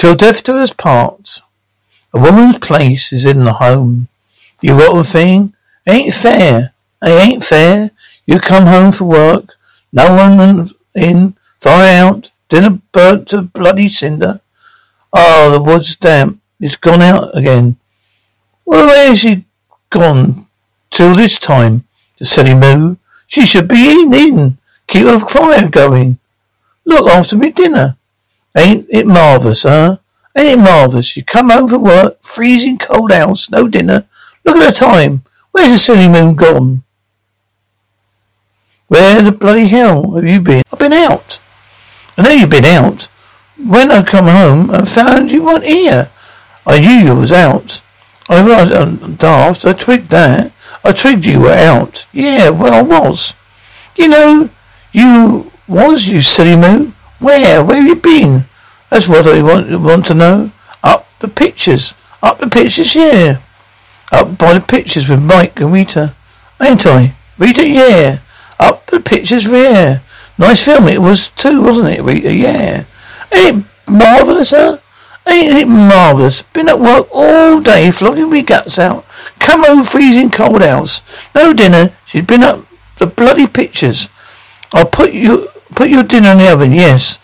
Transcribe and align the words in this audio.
Till 0.00 0.14
death 0.14 0.42
do 0.42 0.56
us 0.56 0.72
part. 0.72 1.42
A 2.14 2.18
woman's 2.18 2.56
place 2.56 3.12
is 3.12 3.26
in 3.26 3.44
the 3.44 3.52
home. 3.52 4.08
You 4.62 4.72
rotten 4.72 5.02
thing. 5.04 5.52
Ain't 5.86 6.14
fair. 6.14 6.72
It 7.02 7.10
ain't 7.10 7.44
fair. 7.44 7.90
You 8.24 8.40
come 8.40 8.64
home 8.64 8.92
for 8.92 9.04
work. 9.04 9.58
No 9.92 10.16
one 10.16 10.70
in. 10.94 11.36
Fire 11.58 12.02
out. 12.02 12.30
Dinner 12.48 12.80
burnt 12.92 13.28
to 13.28 13.42
bloody 13.42 13.90
cinder. 13.90 14.40
Oh, 15.12 15.50
the 15.52 15.60
wood's 15.60 15.94
damp. 15.96 16.40
It's 16.58 16.76
gone 16.76 17.02
out 17.02 17.36
again. 17.36 17.76
Well, 18.64 18.86
where 18.86 19.12
is 19.12 19.18
she 19.18 19.44
gone 19.90 20.46
till 20.90 21.14
this 21.14 21.38
time? 21.38 21.84
The 22.18 22.24
silly 22.24 22.54
moo. 22.54 22.96
She 23.26 23.44
should 23.44 23.68
be 23.68 23.76
eating 23.76 24.14
in. 24.14 24.58
Keep 24.86 25.04
a 25.04 25.20
fire 25.20 25.68
going. 25.68 26.18
Look 26.86 27.06
after 27.06 27.36
me 27.36 27.50
dinner. 27.50 27.98
Ain't 28.56 28.86
it 28.90 29.06
marvellous, 29.06 29.62
huh? 29.62 29.98
Ain't 30.36 30.58
it 30.58 30.62
marvellous? 30.62 31.16
You 31.16 31.24
come 31.24 31.50
home 31.50 31.68
from 31.68 31.82
work, 31.82 32.22
freezing 32.22 32.78
cold 32.78 33.12
house, 33.12 33.50
no 33.50 33.68
dinner. 33.68 34.06
Look 34.44 34.56
at 34.56 34.66
the 34.66 34.72
time. 34.72 35.22
Where's 35.52 35.70
the 35.70 35.76
silly 35.76 36.08
moon 36.08 36.34
gone? 36.34 36.82
Where 38.88 39.22
the 39.22 39.32
bloody 39.32 39.68
hell 39.68 40.12
have 40.16 40.24
you 40.24 40.40
been? 40.40 40.62
I've 40.72 40.78
been 40.78 40.92
out. 40.92 41.38
I 42.16 42.22
know 42.22 42.30
you've 42.30 42.50
been 42.50 42.64
out. 42.64 43.08
When 43.56 43.90
I 43.90 44.02
come 44.02 44.26
home, 44.26 44.70
I 44.70 44.84
found 44.84 45.30
you 45.30 45.44
weren't 45.44 45.64
here. 45.64 46.10
I 46.66 46.80
knew 46.80 47.06
you 47.06 47.14
was 47.14 47.32
out. 47.32 47.82
I 48.28 48.42
was 48.42 48.72
um, 48.72 49.14
daft. 49.16 49.64
I 49.64 49.72
twigged 49.74 50.08
that. 50.10 50.52
I 50.84 50.92
twigged 50.92 51.24
you 51.24 51.40
were 51.40 51.52
out. 51.52 52.06
Yeah, 52.12 52.50
well, 52.50 52.72
I 52.72 52.82
was. 52.82 53.34
You 53.96 54.08
know, 54.08 54.50
you 54.92 55.50
was, 55.68 56.08
you 56.08 56.20
silly 56.20 56.56
moon. 56.56 56.94
Where? 57.18 57.64
Where 57.64 57.76
have 57.76 57.86
you 57.86 57.96
been? 57.96 58.46
That's 58.90 59.08
what 59.08 59.26
I 59.26 59.42
want, 59.42 59.80
want 59.80 60.06
to 60.06 60.14
know. 60.14 60.52
Up 60.82 61.06
the 61.20 61.28
pictures. 61.28 61.94
Up 62.22 62.38
the 62.38 62.48
pictures, 62.48 62.94
yeah. 62.94 63.40
Up 64.12 64.36
by 64.36 64.54
the 64.54 64.60
pictures 64.60 65.08
with 65.08 65.22
Mike 65.22 65.60
and 65.60 65.72
Rita. 65.72 66.14
Ain't 66.60 66.84
I? 66.84 67.14
Rita, 67.38 67.66
yeah. 67.66 68.18
Up 68.58 68.86
the 68.86 69.00
pictures, 69.00 69.44
yeah. 69.44 70.00
Nice 70.36 70.64
film 70.64 70.88
it 70.88 71.00
was 71.00 71.28
too, 71.28 71.62
wasn't 71.62 71.98
it, 71.98 72.02
Rita? 72.02 72.32
Yeah. 72.34 72.84
Ain't 73.32 73.58
it 73.58 73.64
marvellous, 73.90 74.50
huh? 74.50 74.78
Ain't 75.26 75.54
it 75.54 75.68
marvellous? 75.68 76.42
Been 76.42 76.68
at 76.68 76.80
work 76.80 77.08
all 77.12 77.60
day, 77.60 77.90
flogging 77.90 78.30
me 78.30 78.42
guts 78.42 78.78
out. 78.78 79.06
Come 79.38 79.64
home 79.64 79.84
freezing 79.84 80.30
cold 80.30 80.62
house. 80.62 81.02
No 81.34 81.52
dinner. 81.52 81.94
She's 82.06 82.24
been 82.24 82.42
up 82.42 82.66
the 82.98 83.06
bloody 83.06 83.46
pictures. 83.46 84.08
I'll 84.72 84.86
put 84.86 85.12
you 85.12 85.48
put 85.74 85.90
your 85.90 86.02
dinner 86.02 86.32
in 86.32 86.38
the 86.38 86.52
oven, 86.52 86.72
yes. 86.72 87.18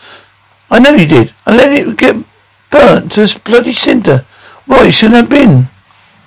I 0.71 0.79
know 0.79 0.95
you 0.95 1.07
did. 1.07 1.33
I 1.47 1.57
let 1.57 1.73
it 1.73 1.97
get 1.97 2.25
burnt 2.71 3.13
to 3.13 3.21
this 3.21 3.39
bloody 3.39 3.73
cinder. 3.73 4.27
Why, 4.67 4.87
it 4.87 4.93
shouldn't 4.93 5.21
have 5.21 5.31
been. 5.31 5.69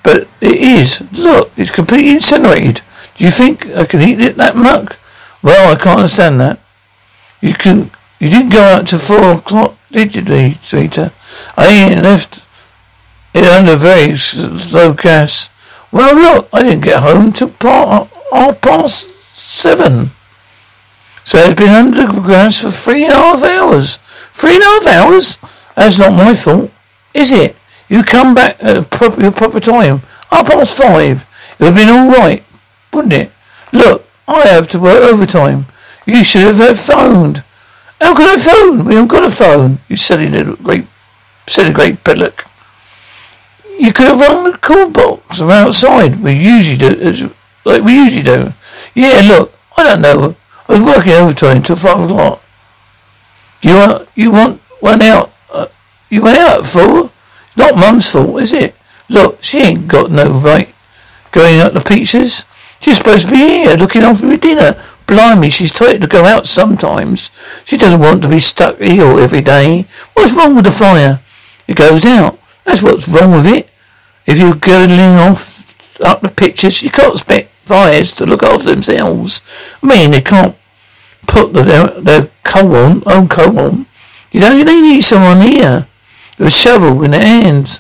But 0.03 0.27
it 0.39 0.55
is. 0.55 1.01
Look, 1.11 1.51
it's 1.57 1.72
completely 1.72 2.16
incinerated. 2.16 2.81
Do 3.17 3.25
you 3.25 3.31
think 3.31 3.67
I 3.67 3.85
can 3.85 4.01
eat 4.01 4.22
it 4.22 4.38
that 4.38 4.55
muck? 4.55 4.97
Well, 5.41 5.73
I 5.73 5.75
can't 5.75 5.99
understand 5.99 6.39
that. 6.39 6.59
You 7.41 7.53
can. 7.53 7.91
You 8.19 8.29
didn't 8.29 8.51
go 8.51 8.61
out 8.61 8.88
till 8.88 8.99
four 8.99 9.33
o'clock, 9.33 9.78
did 9.91 10.16
you, 10.16 10.22
Rita? 10.22 11.13
I 11.55 11.94
left 11.95 12.44
it 13.33 13.45
under 13.45 13.75
very 13.75 14.17
low 14.72 14.94
gas. 14.94 15.49
Well, 15.91 16.16
look, 16.16 16.49
I 16.53 16.63
didn't 16.63 16.81
get 16.81 17.01
home 17.01 17.31
till 17.31 17.53
half 17.61 18.61
past 18.61 19.07
seven. 19.35 20.11
So 21.23 21.38
it's 21.38 21.59
been 21.59 21.69
under 21.69 22.07
gas 22.22 22.59
for 22.59 22.72
three 22.72 23.05
and 23.05 23.13
a 23.13 23.17
half 23.17 23.44
hours. 23.44 23.99
Three 24.39 24.55
and 24.55 24.63
a 24.63 24.66
half 24.66 24.88
hours? 24.88 25.38
That's 25.75 25.97
not 25.97 26.13
my 26.13 26.33
fault, 26.33 26.72
is 27.13 27.33
it? 27.33 27.57
You 27.89 28.03
come 28.03 28.33
back 28.33 28.63
uh, 28.63 28.77
at 28.77 28.89
proper, 28.89 29.22
your 29.22 29.33
proper 29.33 29.59
time. 29.59 30.00
Half 30.31 30.47
past 30.47 30.77
five. 30.77 31.25
It 31.59 31.63
would 31.63 31.73
have 31.73 31.75
been 31.75 31.89
all 31.89 32.07
right, 32.09 32.41
wouldn't 32.94 33.11
it? 33.11 33.31
Look, 33.73 34.07
I 34.29 34.47
have 34.47 34.69
to 34.69 34.79
work 34.79 35.03
overtime. 35.03 35.66
You 36.05 36.23
should 36.23 36.44
have 36.44 36.61
uh, 36.61 36.73
phoned. 36.73 37.44
How 37.99 38.16
could 38.16 38.29
I 38.29 38.41
phone? 38.41 38.85
We 38.85 38.94
haven't 38.94 39.09
got 39.09 39.25
a 39.25 39.29
phone. 39.29 39.79
You 39.89 39.97
silly 39.97 40.29
little 40.29 40.55
great, 40.55 40.88
silly 41.45 41.73
great 41.73 42.01
pillock. 42.05 42.45
You 43.78 43.91
could 43.91 44.07
have 44.07 44.22
rung 44.22 44.49
the 44.49 44.57
call 44.57 44.89
box 44.89 45.39
from 45.39 45.49
outside. 45.49 46.23
We 46.23 46.31
usually 46.31 46.78
do, 46.78 47.35
like 47.66 47.83
we 47.83 47.94
usually 47.94 48.23
do. 48.23 48.53
Yeah, 48.95 49.19
look, 49.22 49.53
I 49.75 49.83
don't 49.83 50.01
know. 50.01 50.38
I 50.69 50.79
was 50.79 50.81
working 50.81 51.11
overtime 51.11 51.57
until 51.57 51.75
five 51.75 51.99
o'clock. 51.99 52.41
You 53.62 53.75
want, 53.75 54.09
you 54.16 54.31
want 54.31 54.62
one 54.80 55.02
out? 55.02 55.34
Uh, 55.52 55.68
you 56.09 56.22
went 56.22 56.38
out 56.38 56.66
four? 56.66 57.12
Not 57.56 57.75
Mum's 57.75 58.09
fault, 58.09 58.42
is 58.42 58.53
it? 58.53 58.75
Look, 59.09 59.44
she 59.44 59.59
ain't 59.59 59.88
got 59.88 60.12
no 60.12 60.31
right 60.31 60.74
going 61.31 61.59
out 61.59 61.74
to 61.74 61.81
Peaches. 61.81 62.46
She's 62.80 62.97
supposed 62.97 63.25
to 63.25 63.31
be 63.31 63.38
here 63.38 63.75
looking 63.75 64.03
after 64.03 64.25
me 64.25 64.38
dinner. 64.38 64.81
Blimey, 65.08 65.50
she's 65.50 65.72
tired 65.72 66.02
to 66.02 66.08
go 66.08 66.25
out 66.25 66.46
sometimes. 66.46 67.31
She 67.66 67.78
doesn't 67.78 68.00
want 68.00 68.22
to 68.22 68.30
be 68.30 68.40
stuck 68.40 68.80
here 68.80 69.20
every 69.20 69.42
day. 69.42 69.86
What's 70.14 70.34
wrong 70.34 70.56
with 70.56 70.66
the 70.66 70.72
fire? 70.72 71.20
It 71.68 71.76
goes 71.76 72.06
out. 72.06 72.40
That's 72.64 72.82
what's 72.82 73.08
wrong 73.08 73.32
with 73.32 73.47
it. 73.47 73.70
If 74.26 74.38
you're 74.38 74.53
going 74.53 74.91
off 74.91 76.00
up 76.02 76.22
the 76.22 76.29
pictures, 76.29 76.84
you 76.84 76.91
can't 76.91 77.14
expect 77.14 77.50
fires 77.66 78.14
to 78.14 78.26
look 78.26 78.44
after 78.44 78.70
themselves. 78.70 79.41
I 79.82 79.88
mean, 79.88 80.12
they 80.12 80.22
can't 80.22 80.55
put 81.29 81.53
the, 81.53 82.02
their 82.02 82.29
coal 82.43 82.76
on, 82.76 83.28
coal 83.28 83.59
on. 83.59 83.85
You 84.31 84.41
know, 84.41 84.64
they 84.64 84.81
need 84.81 85.02
someone 85.02 85.41
here 85.41 85.87
with 86.37 86.47
a 86.47 86.52
shovel 86.52 87.03
in 87.03 87.11
their 87.11 87.22
hands, 87.22 87.79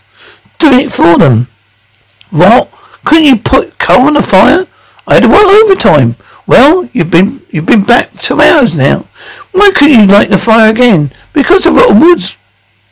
doing 0.57 0.81
it 0.81 0.91
for 0.91 1.17
them. 1.17 1.47
What? 2.29 2.71
Couldn't 3.03 3.25
you 3.25 3.37
put 3.37 3.79
coal 3.79 4.07
on 4.07 4.13
the 4.13 4.21
fire? 4.21 4.67
I 5.07 5.15
had 5.15 5.23
to 5.23 5.29
work 5.29 5.47
overtime. 5.63 6.15
Well, 6.45 6.89
you've 6.93 7.11
been 7.11 7.45
you've 7.49 7.65
been 7.65 7.83
back 7.83 8.11
two 8.13 8.39
hours 8.39 8.75
now. 8.75 9.07
Why 9.51 9.71
couldn't 9.71 9.99
you 9.99 10.05
light 10.07 10.29
the 10.29 10.37
fire 10.37 10.71
again? 10.71 11.11
Because 11.33 11.63
the 11.63 11.71
rotten 11.71 11.99
wood's 11.99 12.37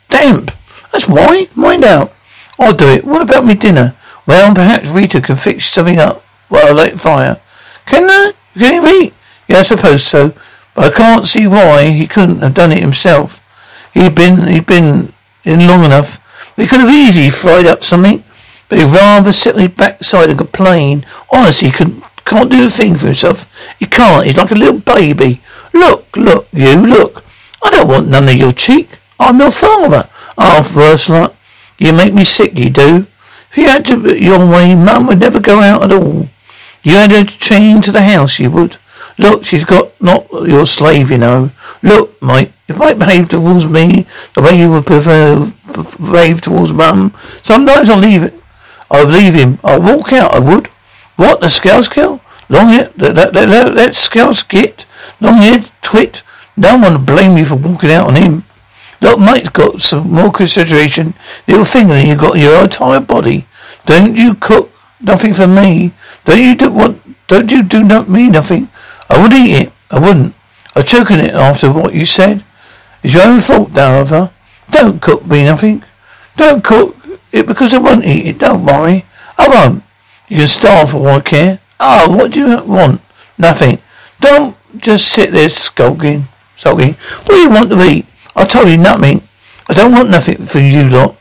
damp. 0.08 0.52
That's 0.92 1.08
why. 1.08 1.48
Mind 1.54 1.84
out. 1.84 2.12
I'll 2.58 2.74
do 2.74 2.86
it. 2.86 3.04
What 3.04 3.22
about 3.22 3.44
me 3.44 3.54
dinner? 3.54 3.96
Well, 4.26 4.54
perhaps 4.54 4.88
Rita 4.88 5.20
can 5.20 5.36
fix 5.36 5.66
something 5.66 5.98
up 5.98 6.22
while 6.48 6.66
I 6.66 6.70
light 6.70 6.92
the 6.92 6.98
fire. 6.98 7.40
Can 7.86 8.04
I? 8.08 8.32
Can 8.54 8.74
you 8.74 9.02
eat? 9.02 9.14
Yeah, 9.48 9.58
I 9.58 9.62
suppose 9.62 10.04
so. 10.04 10.34
But 10.78 10.94
I 10.94 10.96
can't 10.96 11.26
see 11.26 11.48
why 11.48 11.90
he 11.90 12.06
couldn't 12.06 12.38
have 12.38 12.54
done 12.54 12.70
it 12.70 12.78
himself. 12.78 13.42
He'd 13.94 14.14
been 14.14 14.46
he'd 14.46 14.66
been 14.66 15.12
in 15.42 15.66
long 15.66 15.82
enough. 15.82 16.20
He 16.54 16.68
could 16.68 16.78
have 16.78 16.94
easily 16.94 17.30
fried 17.30 17.66
up 17.66 17.82
something, 17.82 18.22
but 18.68 18.78
he'd 18.78 18.84
rather 18.84 19.32
sit 19.32 19.56
on 19.56 19.62
his 19.62 19.70
backside 19.72 20.30
and 20.30 20.38
complain. 20.38 21.04
Honestly, 21.32 21.70
he 21.70 21.74
can, 21.74 22.00
can't 22.24 22.48
do 22.48 22.64
a 22.64 22.70
thing 22.70 22.94
for 22.94 23.06
himself. 23.06 23.52
He 23.80 23.86
can't. 23.86 24.24
He's 24.24 24.36
like 24.36 24.52
a 24.52 24.54
little 24.54 24.78
baby. 24.78 25.40
Look, 25.74 26.16
look, 26.16 26.46
you, 26.52 26.76
look. 26.76 27.24
I 27.60 27.72
don't 27.72 27.88
want 27.88 28.08
none 28.08 28.28
of 28.28 28.36
your 28.36 28.52
cheek. 28.52 29.00
I'm 29.18 29.40
your 29.40 29.50
father. 29.50 30.08
Oh, 30.38 30.72
worse 30.76 31.08
luck. 31.08 31.34
You 31.78 31.92
make 31.92 32.14
me 32.14 32.22
sick, 32.22 32.56
you 32.56 32.70
do. 32.70 33.08
If 33.50 33.58
you 33.58 33.66
had 33.66 33.84
to 33.86 34.16
your 34.16 34.48
way, 34.48 34.76
Mum 34.76 35.08
would 35.08 35.18
never 35.18 35.40
go 35.40 35.58
out 35.58 35.82
at 35.82 35.92
all. 35.92 36.28
You 36.84 36.92
had 36.92 37.10
to 37.10 37.24
chained 37.24 37.82
to 37.82 37.90
the 37.90 38.02
house, 38.02 38.38
you 38.38 38.52
would. 38.52 38.78
Look, 39.18 39.44
she's 39.44 39.64
got 39.64 40.00
not 40.00 40.30
your 40.46 40.64
slave, 40.64 41.10
you 41.10 41.18
know. 41.18 41.50
Look, 41.82 42.20
Mike, 42.22 42.52
if 42.68 42.78
Mike 42.78 42.98
behaved 42.98 43.32
towards 43.32 43.66
me 43.66 44.06
the 44.34 44.42
way 44.42 44.58
you 44.58 44.70
would 44.70 44.86
prefer 44.86 45.52
behave 45.98 46.40
towards 46.40 46.72
Mum, 46.72 47.14
sometimes 47.42 47.90
I'll 47.90 47.98
leave 47.98 48.22
it. 48.22 48.34
I'll 48.90 49.06
leave 49.06 49.34
him. 49.34 49.58
I'll 49.62 49.82
walk 49.82 50.12
out, 50.12 50.34
I 50.34 50.38
would. 50.38 50.68
What, 51.16 51.40
the 51.40 51.48
scouts 51.48 51.88
kill? 51.88 52.20
Long 52.48 52.68
head, 52.68 52.94
that, 52.94 53.14
that, 53.14 53.32
that, 53.74 53.94
scouts 53.94 54.42
get? 54.42 54.86
Long 55.20 55.38
head, 55.38 55.70
twit. 55.82 56.22
No 56.56 56.76
one 56.78 56.92
will 56.92 57.00
blame 57.00 57.34
me 57.34 57.44
for 57.44 57.56
walking 57.56 57.90
out 57.90 58.06
on 58.08 58.16
him. 58.16 58.44
Look, 59.00 59.18
Mike's 59.18 59.50
got 59.50 59.80
some 59.80 60.10
more 60.10 60.32
consideration. 60.32 61.14
Little 61.46 61.64
thing 61.64 61.88
than 61.88 62.06
you 62.06 62.16
got 62.16 62.38
your 62.38 62.62
entire 62.62 63.00
body. 63.00 63.46
Don't 63.84 64.16
you 64.16 64.34
cook 64.34 64.70
nothing 65.00 65.34
for 65.34 65.46
me? 65.46 65.92
Don't 66.24 66.40
you 66.40 66.54
do 66.54 66.70
what? 66.70 66.96
Don't 67.26 67.50
you 67.50 67.62
do 67.62 67.82
not 67.82 68.08
me 68.08 68.30
nothing? 68.30 68.68
I 69.08 69.20
would 69.20 69.32
eat 69.32 69.62
it. 69.62 69.72
I 69.90 69.98
wouldn't. 69.98 70.34
I'd 70.74 70.86
choke 70.86 71.10
on 71.10 71.20
it 71.20 71.34
after 71.34 71.72
what 71.72 71.94
you 71.94 72.04
said. 72.04 72.44
It's 73.02 73.14
your 73.14 73.24
own 73.24 73.40
fault, 73.40 73.70
Darver. 73.70 74.30
Don't 74.70 75.00
cook 75.00 75.26
me 75.26 75.44
nothing. 75.44 75.82
Don't 76.36 76.62
cook 76.62 76.96
it 77.32 77.46
because 77.46 77.72
I 77.74 77.78
won't 77.78 78.04
eat 78.04 78.26
it. 78.26 78.38
Don't 78.38 78.64
worry. 78.64 79.06
I 79.36 79.48
won't. 79.48 79.82
You 80.28 80.38
can 80.38 80.48
starve 80.48 80.90
for 80.90 80.98
all 80.98 81.16
I 81.16 81.20
care. 81.20 81.60
Oh, 81.80 82.14
what 82.16 82.32
do 82.32 82.40
you 82.40 82.62
want? 82.64 83.00
Nothing. 83.38 83.80
Don't 84.20 84.56
just 84.76 85.10
sit 85.10 85.32
there 85.32 85.48
skulking. 85.48 86.28
Sulking. 86.56 86.94
What 86.94 87.28
do 87.28 87.36
you 87.36 87.50
want 87.50 87.70
to 87.70 87.82
eat? 87.82 88.06
I 88.34 88.44
told 88.44 88.68
you 88.68 88.76
nothing. 88.76 89.22
I 89.68 89.74
don't 89.74 89.92
want 89.92 90.10
nothing 90.10 90.44
from 90.44 90.62
you 90.62 90.88
lot. 90.88 91.16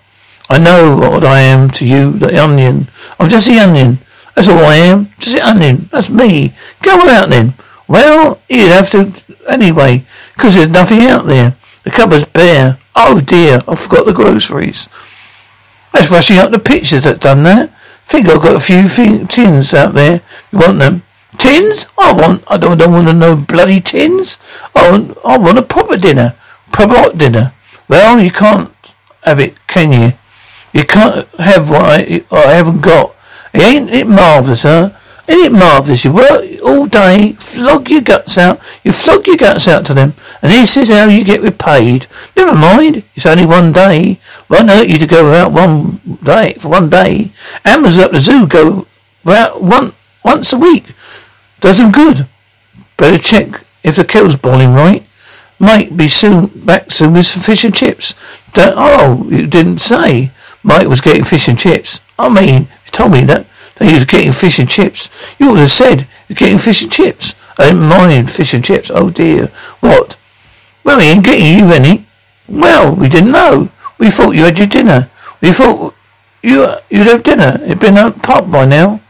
I 0.49 0.57
know 0.57 0.95
what 0.95 1.23
I 1.25 1.39
am 1.39 1.69
to 1.71 1.85
you, 1.85 2.11
the 2.11 2.41
onion. 2.41 2.87
I'm 3.19 3.29
just 3.29 3.47
the 3.47 3.59
onion. 3.59 3.99
That's 4.35 4.47
all 4.47 4.59
I 4.59 4.75
am. 4.75 5.11
Just 5.19 5.35
the 5.35 5.47
onion. 5.47 5.89
That's 5.91 6.09
me. 6.09 6.55
Go 6.81 7.07
out 7.09 7.29
then. 7.29 7.53
Well, 7.87 8.39
you'd 8.49 8.71
have 8.71 8.89
to 8.91 9.13
anyway, 9.47 10.05
because 10.35 10.55
there's 10.55 10.69
nothing 10.69 11.01
out 11.01 11.25
there. 11.25 11.55
The 11.83 11.91
cupboard's 11.91 12.25
bare. 12.25 12.79
Oh 12.95 13.21
dear, 13.21 13.61
I 13.67 13.75
forgot 13.75 14.05
the 14.05 14.13
groceries. 14.13 14.89
That's 15.93 16.11
rushing 16.11 16.37
up 16.37 16.51
the 16.51 16.59
pictures 16.59 17.03
that 17.03 17.21
done 17.21 17.43
that. 17.43 17.73
Think 18.05 18.27
I've 18.27 18.41
got 18.41 18.55
a 18.55 18.59
few 18.59 18.87
tins 19.25 19.73
out 19.73 19.93
there. 19.93 20.21
You 20.51 20.59
want 20.59 20.79
them? 20.79 21.03
Tins? 21.37 21.85
I 21.97 22.13
want. 22.13 22.43
I 22.47 22.57
don't, 22.57 22.77
don't 22.77 22.91
want 22.91 23.17
know 23.17 23.35
bloody 23.35 23.81
tins. 23.81 24.39
I 24.75 24.91
want. 24.91 25.17
I 25.23 25.37
want 25.37 25.57
a 25.57 25.61
proper 25.61 25.97
dinner. 25.97 26.35
Proper 26.71 26.95
hot 26.95 27.17
dinner. 27.17 27.53
Well, 27.87 28.19
you 28.19 28.31
can't 28.31 28.73
have 29.23 29.39
it, 29.39 29.55
can 29.67 29.91
you? 29.91 30.17
You 30.73 30.85
can't 30.85 31.27
have 31.39 31.69
what 31.69 31.81
I, 31.83 32.25
I 32.31 32.53
haven't 32.53 32.81
got. 32.81 33.15
Ain't 33.53 33.89
it 33.89 34.07
marvellous, 34.07 34.63
huh? 34.63 34.91
Ain't 35.29 35.45
it 35.45 35.51
marvellous? 35.51 36.05
You 36.05 36.13
work 36.13 36.45
all 36.63 36.85
day, 36.85 37.33
flog 37.33 37.89
your 37.89 38.01
guts 38.01 38.37
out, 38.37 38.61
you 38.83 38.93
flog 38.93 39.27
your 39.27 39.35
guts 39.35 39.67
out 39.67 39.85
to 39.87 39.93
them, 39.93 40.13
and 40.41 40.51
this 40.51 40.77
is 40.77 40.89
how 40.89 41.07
you 41.07 41.25
get 41.25 41.41
repaid. 41.41 42.07
Never 42.35 42.55
mind, 42.55 43.03
it's 43.13 43.25
only 43.25 43.45
one 43.45 43.73
day. 43.73 44.21
Won't 44.49 44.69
hurt 44.69 44.87
you 44.87 44.97
to 44.97 45.05
go 45.05 45.33
out 45.33 45.51
one 45.51 45.99
day, 46.23 46.53
for 46.53 46.69
one 46.69 46.89
day. 46.89 47.33
Animals 47.65 47.97
at 47.97 48.13
the 48.13 48.21
zoo 48.21 48.47
go 48.47 48.87
out 49.25 49.61
one, 49.61 49.93
once 50.23 50.53
a 50.53 50.57
week. 50.57 50.93
Does 51.59 51.77
them 51.79 51.91
good. 51.91 52.27
Better 52.95 53.17
check 53.17 53.65
if 53.83 53.97
the 53.97 54.05
kettle's 54.05 54.37
boiling 54.37 54.73
right. 54.73 55.05
Might 55.59 55.97
be 55.97 56.07
soon 56.07 56.47
back 56.65 56.91
soon 56.91 57.13
with 57.13 57.25
some 57.25 57.41
fish 57.41 57.65
and 57.65 57.75
chips. 57.75 58.13
Don't, 58.53 58.75
oh, 58.77 59.27
you 59.29 59.47
didn't 59.47 59.79
say. 59.79 60.31
Mike 60.63 60.87
was 60.87 61.01
getting 61.01 61.23
fish 61.23 61.47
and 61.47 61.57
chips. 61.57 61.99
I 62.17 62.29
mean, 62.29 62.63
you 62.85 62.91
told 62.91 63.11
me 63.11 63.23
that. 63.25 63.45
He 63.79 63.93
was 63.93 64.05
getting 64.05 64.31
fish 64.31 64.59
and 64.59 64.69
chips. 64.69 65.09
You 65.39 65.49
would 65.49 65.59
have 65.59 65.69
said 65.69 66.07
you're 66.27 66.35
getting 66.35 66.57
fish 66.57 66.81
and 66.81 66.91
chips. 66.91 67.35
I 67.57 67.65
didn't 67.65 67.87
mind 67.87 68.29
fish 68.29 68.53
and 68.53 68.63
chips. 68.63 68.91
Oh 68.93 69.09
dear. 69.09 69.47
What? 69.79 70.17
Well, 70.83 70.99
he 70.99 71.09
ain't 71.09 71.25
getting 71.25 71.59
you 71.59 71.73
any. 71.73 72.05
Well, 72.47 72.95
we 72.95 73.09
didn't 73.09 73.31
know. 73.31 73.69
We 73.97 74.09
thought 74.09 74.31
you 74.31 74.43
had 74.43 74.57
your 74.57 74.67
dinner. 74.67 75.09
We 75.41 75.51
thought 75.51 75.95
you 76.41 76.75
you'd 76.89 77.07
have 77.07 77.23
dinner. 77.23 77.59
It'd 77.63 77.79
been 77.79 77.97
a 77.97 78.11
popped 78.11 78.51
by 78.51 78.65
now. 78.65 79.01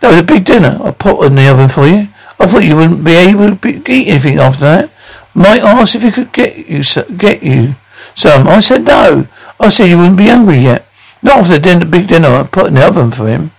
That 0.00 0.10
was 0.10 0.20
a 0.20 0.24
big 0.24 0.44
dinner. 0.44 0.78
I 0.82 0.90
put 0.90 1.24
in 1.24 1.34
the 1.34 1.48
oven 1.48 1.68
for 1.68 1.86
you. 1.86 2.08
I 2.38 2.46
thought 2.46 2.64
you 2.64 2.76
wouldn't 2.76 3.04
be 3.04 3.12
able 3.12 3.56
to 3.56 3.68
eat 3.68 4.08
anything 4.08 4.38
after 4.38 4.60
that. 4.60 4.90
Mike 5.34 5.62
asked 5.62 5.94
if 5.94 6.02
he 6.02 6.10
could 6.10 6.32
get 6.32 6.68
you 6.68 6.82
get 7.16 7.42
you 7.42 7.76
some. 8.14 8.46
I 8.46 8.60
said 8.60 8.84
no. 8.84 9.26
I 9.58 9.68
said 9.68 9.86
you 9.86 9.96
wouldn't 9.96 10.18
be 10.18 10.26
hungry 10.26 10.58
yet. 10.58 10.86
Not 11.22 11.38
after 11.38 11.54
the 11.54 11.60
dinner, 11.60 11.86
big 11.86 12.08
dinner 12.08 12.28
I 12.28 12.42
put 12.42 12.66
in 12.66 12.74
the 12.74 12.86
oven 12.86 13.10
for 13.10 13.26
him. 13.26 13.50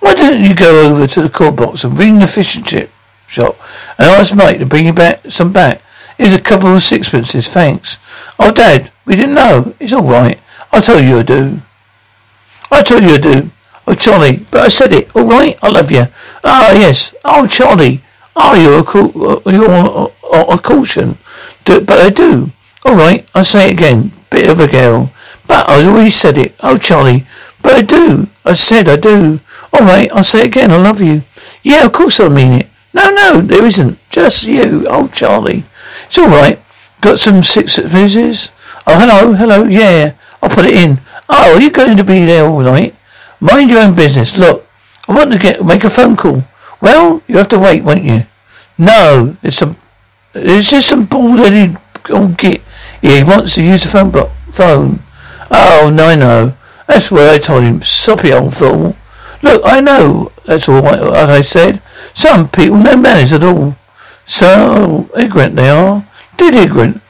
Why 0.00 0.14
didn't 0.14 0.44
you 0.44 0.54
go 0.54 0.88
over 0.88 1.06
to 1.06 1.22
the 1.22 1.28
court 1.28 1.56
box 1.56 1.84
and 1.84 1.98
ring 1.98 2.18
the 2.18 2.26
fish 2.26 2.56
and 2.56 2.66
chip 2.66 2.90
shop 3.26 3.58
and 3.98 4.06
ask 4.06 4.34
mate 4.34 4.58
to 4.58 4.66
bring 4.66 4.86
you 4.86 4.92
back 4.92 5.30
some 5.30 5.52
back? 5.52 5.82
Here's 6.16 6.32
a 6.32 6.40
couple 6.40 6.74
of 6.74 6.82
sixpences, 6.82 7.48
thanks. 7.48 7.98
Oh, 8.38 8.52
Dad, 8.52 8.90
we 9.04 9.14
didn't 9.14 9.34
know. 9.34 9.74
It's 9.78 9.92
all 9.92 10.02
right. 10.02 10.40
I 10.72 10.80
told 10.80 11.04
you 11.04 11.18
I 11.18 11.22
do. 11.22 11.62
I 12.70 12.82
told 12.82 13.02
you 13.02 13.10
I 13.10 13.18
do. 13.18 13.50
Oh, 13.86 13.94
Charlie, 13.94 14.44
but 14.50 14.62
I 14.62 14.68
said 14.68 14.92
it. 14.92 15.14
All 15.16 15.24
right, 15.24 15.58
I 15.62 15.68
love 15.68 15.90
you. 15.90 16.08
Ah, 16.44 16.72
yes. 16.72 17.14
Oh, 17.24 17.46
Charlie. 17.46 18.02
Oh, 18.36 18.54
you're 18.54 18.80
a, 18.80 18.84
cool, 18.84 19.30
uh, 19.30 19.50
you're 19.50 19.70
a, 19.70 20.08
a, 20.36 20.54
a 20.54 20.58
caution. 20.58 21.18
Do, 21.64 21.80
but 21.80 21.98
I 21.98 22.10
do. 22.10 22.52
All 22.84 22.94
right, 22.94 23.26
I 23.34 23.42
say 23.42 23.68
it 23.70 23.72
again. 23.72 24.12
Bit 24.30 24.50
of 24.50 24.60
a 24.60 24.68
girl. 24.68 25.12
But 25.46 25.68
I 25.68 25.84
already 25.84 26.10
said 26.10 26.36
it. 26.36 26.54
Oh, 26.60 26.76
Charlie. 26.76 27.26
But 27.62 27.74
I 27.74 27.82
do. 27.82 28.28
I 28.44 28.52
said 28.52 28.88
I 28.88 28.96
do. 28.96 29.40
All 29.72 29.80
right, 29.80 30.10
I'll 30.12 30.24
say 30.24 30.40
it 30.40 30.46
again. 30.46 30.70
I 30.70 30.76
love 30.76 31.00
you. 31.00 31.22
Yeah, 31.62 31.84
of 31.86 31.92
course 31.92 32.20
I 32.20 32.28
mean 32.28 32.52
it. 32.52 32.66
No, 32.92 33.10
no, 33.10 33.40
there 33.40 33.64
isn't. 33.64 33.98
Just 34.10 34.44
you. 34.44 34.86
Oh, 34.88 35.08
Charlie. 35.08 35.64
It's 36.06 36.18
all 36.18 36.28
right. 36.28 36.58
Got 37.00 37.18
some 37.18 37.42
six 37.42 37.76
visitors? 37.76 38.50
Oh, 38.86 38.98
hello, 38.98 39.34
hello. 39.34 39.64
Yeah, 39.64 40.14
I'll 40.42 40.50
put 40.50 40.66
it 40.66 40.74
in. 40.74 41.00
Oh, 41.28 41.54
are 41.54 41.60
you 41.60 41.70
going 41.70 41.96
to 41.96 42.04
be 42.04 42.24
there 42.24 42.46
all 42.46 42.60
night? 42.60 42.96
Mind 43.40 43.70
your 43.70 43.80
own 43.80 43.94
business. 43.94 44.36
Look, 44.36 44.66
I 45.06 45.14
want 45.14 45.32
to 45.32 45.38
get 45.38 45.64
make 45.64 45.84
a 45.84 45.90
phone 45.90 46.16
call. 46.16 46.44
Well, 46.80 47.22
you 47.28 47.36
have 47.36 47.48
to 47.48 47.58
wait, 47.58 47.84
won't 47.84 48.04
you? 48.04 48.24
No, 48.76 49.36
it's 49.42 49.56
some. 49.56 49.76
It's 50.34 50.70
just 50.70 50.88
some 50.88 51.06
bald-headed 51.06 51.76
old 52.10 52.38
git. 52.38 52.62
Yeah, 53.02 53.18
he 53.18 53.22
wants 53.24 53.54
to 53.54 53.62
use 53.62 53.82
the 53.82 53.88
phone. 53.88 54.12
phone. 54.52 55.02
Oh, 55.50 55.90
no, 55.94 56.14
know. 56.14 56.56
That's 56.86 57.10
what 57.10 57.28
I 57.28 57.38
told 57.38 57.64
him. 57.64 57.82
Soppy 57.82 58.32
old 58.32 58.56
fool. 58.56 58.96
Look, 59.42 59.62
I 59.64 59.80
know. 59.80 60.32
That's 60.44 60.68
all 60.68 60.82
what 60.82 61.00
I 61.00 61.40
said. 61.42 61.82
Some 62.14 62.48
people 62.48 62.78
no 62.78 62.96
manners 62.96 63.32
at 63.32 63.42
all. 63.42 63.76
So 64.26 65.08
ignorant 65.16 65.56
they 65.56 65.68
are. 65.68 66.06
Did 66.36 66.54
ignorant. 66.54 67.00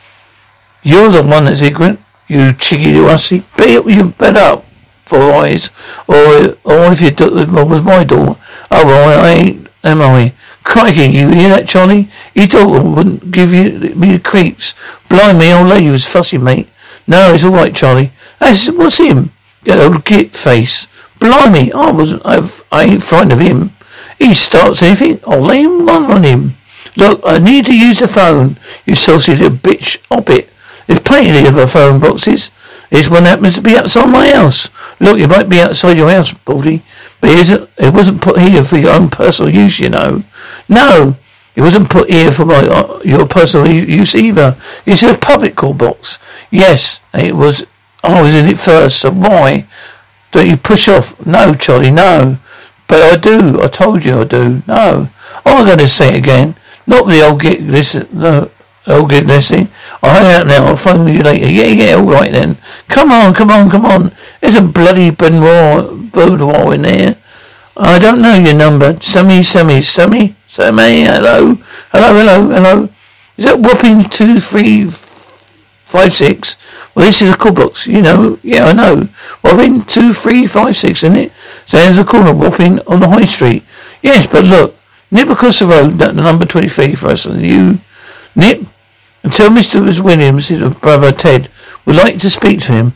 You're 0.82 1.10
the 1.10 1.22
one 1.22 1.44
that's 1.46 1.62
ignorant. 1.62 2.00
You 2.28 2.52
cheeky 2.52 2.92
little 2.92 3.44
Be 3.56 3.92
you 3.92 4.10
bet 4.10 4.36
up 4.36 4.64
for 5.06 5.32
eyes. 5.32 5.70
Or 6.06 6.56
or 6.64 6.92
if 6.92 7.00
you 7.00 7.10
took 7.10 7.34
the 7.34 7.64
was 7.64 7.84
my 7.84 8.04
door. 8.04 8.36
Oh 8.70 8.86
well, 8.86 9.24
I 9.24 9.30
ain't 9.30 9.68
am 9.82 10.02
I? 10.02 10.34
Crikey, 10.64 11.06
you 11.06 11.30
hear 11.30 11.48
that, 11.48 11.66
Johnny? 11.66 12.04
Charlie? 12.04 12.10
Your 12.34 12.46
daughter 12.46 12.88
wouldn't 12.88 13.30
give 13.30 13.54
you 13.54 13.94
me 13.94 14.12
the 14.12 14.18
creeps. 14.18 14.74
Blind 15.08 15.38
me, 15.38 15.52
old 15.52 15.68
lady 15.68 15.88
was 15.88 16.04
fussy, 16.04 16.36
mate. 16.36 16.68
No, 17.06 17.32
it's 17.32 17.44
all 17.44 17.52
right, 17.52 17.74
Charlie. 17.74 18.12
That's 18.38 18.70
what's 18.70 18.98
him? 18.98 19.32
That 19.62 19.80
old 19.80 20.04
git 20.04 20.34
face. 20.34 20.86
Blimey, 21.18 21.72
I 21.72 21.90
wasn't, 21.90 22.26
I've, 22.26 22.64
I 22.70 22.84
ain't 22.84 23.02
frightened 23.02 23.32
of 23.32 23.40
him. 23.40 23.72
He 24.18 24.34
starts 24.34 24.82
anything, 24.82 25.20
I'll 25.26 25.40
lay 25.40 25.66
one 25.66 26.04
on 26.04 26.24
him. 26.24 26.56
Look, 26.96 27.20
I 27.24 27.38
need 27.38 27.66
to 27.66 27.78
use 27.78 27.98
the 28.00 28.08
phone, 28.08 28.58
you 28.84 28.94
saucy 28.94 29.36
little 29.36 29.56
bitch. 29.56 29.98
Op 30.10 30.30
it. 30.30 30.50
There's 30.86 31.00
plenty 31.00 31.46
of 31.46 31.54
other 31.54 31.66
phone 31.66 32.00
boxes. 32.00 32.50
This 32.90 33.08
one 33.08 33.24
happens 33.24 33.54
to 33.54 33.60
be 33.60 33.76
outside 33.76 34.06
my 34.06 34.30
house. 34.30 34.70
Look, 34.98 35.18
it 35.18 35.28
might 35.28 35.48
be 35.48 35.60
outside 35.60 35.96
your 35.96 36.10
house, 36.10 36.32
Baldy, 36.32 36.82
but 37.20 37.30
it 37.30 37.94
wasn't 37.94 38.22
put 38.22 38.40
here 38.40 38.64
for 38.64 38.78
your 38.78 38.94
own 38.94 39.10
personal 39.10 39.54
use, 39.54 39.78
you 39.78 39.90
know. 39.90 40.24
No, 40.68 41.16
it 41.54 41.60
wasn't 41.60 41.90
put 41.90 42.08
here 42.08 42.32
for 42.32 42.46
my, 42.46 42.66
uh, 42.66 43.00
your 43.04 43.26
personal 43.28 43.70
use 43.70 44.14
either. 44.14 44.56
It's 44.86 45.02
a 45.02 45.16
public 45.16 45.56
call 45.56 45.74
box. 45.74 46.18
Yes, 46.50 47.00
it 47.12 47.36
was, 47.36 47.66
I 48.02 48.22
was 48.22 48.34
in 48.34 48.46
it 48.46 48.58
first, 48.58 49.00
so 49.00 49.10
why? 49.10 49.66
Don't 50.32 50.48
you 50.48 50.56
push 50.56 50.88
off? 50.88 51.24
No, 51.26 51.54
Charlie, 51.54 51.90
no. 51.90 52.38
But 52.86 53.02
I 53.02 53.16
do. 53.16 53.60
I 53.62 53.68
told 53.68 54.04
you 54.04 54.20
I 54.20 54.24
do. 54.24 54.62
No. 54.66 55.08
I'm 55.44 55.64
going 55.64 55.78
to 55.78 55.88
say 55.88 56.14
it 56.14 56.18
again. 56.18 56.56
Not 56.86 57.06
the 57.06 57.26
old 57.26 57.40
git 57.42 57.62
listen. 57.62 58.08
No, 58.12 58.50
old 58.86 59.10
git 59.10 59.26
listening. 59.26 59.68
I'll 60.02 60.10
hang 60.10 60.40
out 60.40 60.46
now. 60.46 60.66
I'll 60.66 60.76
phone 60.76 61.06
you 61.06 61.22
later. 61.22 61.48
Yeah, 61.48 61.66
yeah, 61.66 61.94
all 61.94 62.04
right 62.04 62.32
then. 62.32 62.56
Come 62.88 63.12
on, 63.12 63.34
come 63.34 63.50
on, 63.50 63.70
come 63.70 63.84
on. 63.84 64.12
A 64.42 64.62
bloody 64.62 65.10
Benoit 65.10 66.12
boudoir 66.12 66.74
in 66.74 66.82
there. 66.82 67.16
I 67.76 67.98
don't 67.98 68.22
know 68.22 68.34
your 68.34 68.54
number. 68.54 68.98
Sammy, 69.00 69.42
Sammy, 69.42 69.82
Sammy, 69.82 70.34
Sammy. 70.46 71.04
Hello, 71.04 71.54
hello, 71.92 72.14
hello, 72.14 72.48
hello. 72.48 72.88
Is 73.36 73.44
that 73.44 73.60
whopping 73.60 74.04
two, 74.08 74.40
three, 74.40 74.90
five, 75.88 76.12
six? 76.12 76.56
Well, 76.94 77.06
this 77.06 77.22
is 77.22 77.30
a 77.30 77.36
call 77.36 77.52
box. 77.52 77.86
You 77.86 78.02
know, 78.02 78.38
yeah, 78.42 78.66
I 78.66 78.72
know. 78.72 79.08
Wapping 79.42 79.82
two, 79.82 80.12
three, 80.12 80.46
five, 80.46 80.76
six, 80.76 81.02
isn't 81.02 81.16
it? 81.16 81.32
So 81.66 81.78
there's 81.78 81.98
a 81.98 82.04
corner 82.04 82.34
Wapping 82.34 82.80
on 82.86 83.00
the 83.00 83.08
high 83.08 83.24
street. 83.24 83.64
Yes, 84.02 84.26
but 84.26 84.44
look, 84.44 84.76
nip 85.10 85.28
across 85.28 85.58
the 85.58 85.66
road, 85.66 85.98
number 86.14 86.44
twenty-three 86.44 86.94
for 86.94 87.08
us, 87.08 87.26
and 87.26 87.42
you 87.42 87.80
nip 88.36 88.66
and 89.22 89.32
tell 89.32 89.50
Mr. 89.50 90.02
Williams, 90.02 90.48
his 90.48 90.74
brother 90.74 91.12
Ted, 91.12 91.50
would 91.84 91.96
like 91.96 92.18
to 92.20 92.30
speak 92.30 92.60
to 92.62 92.72
him. 92.72 92.92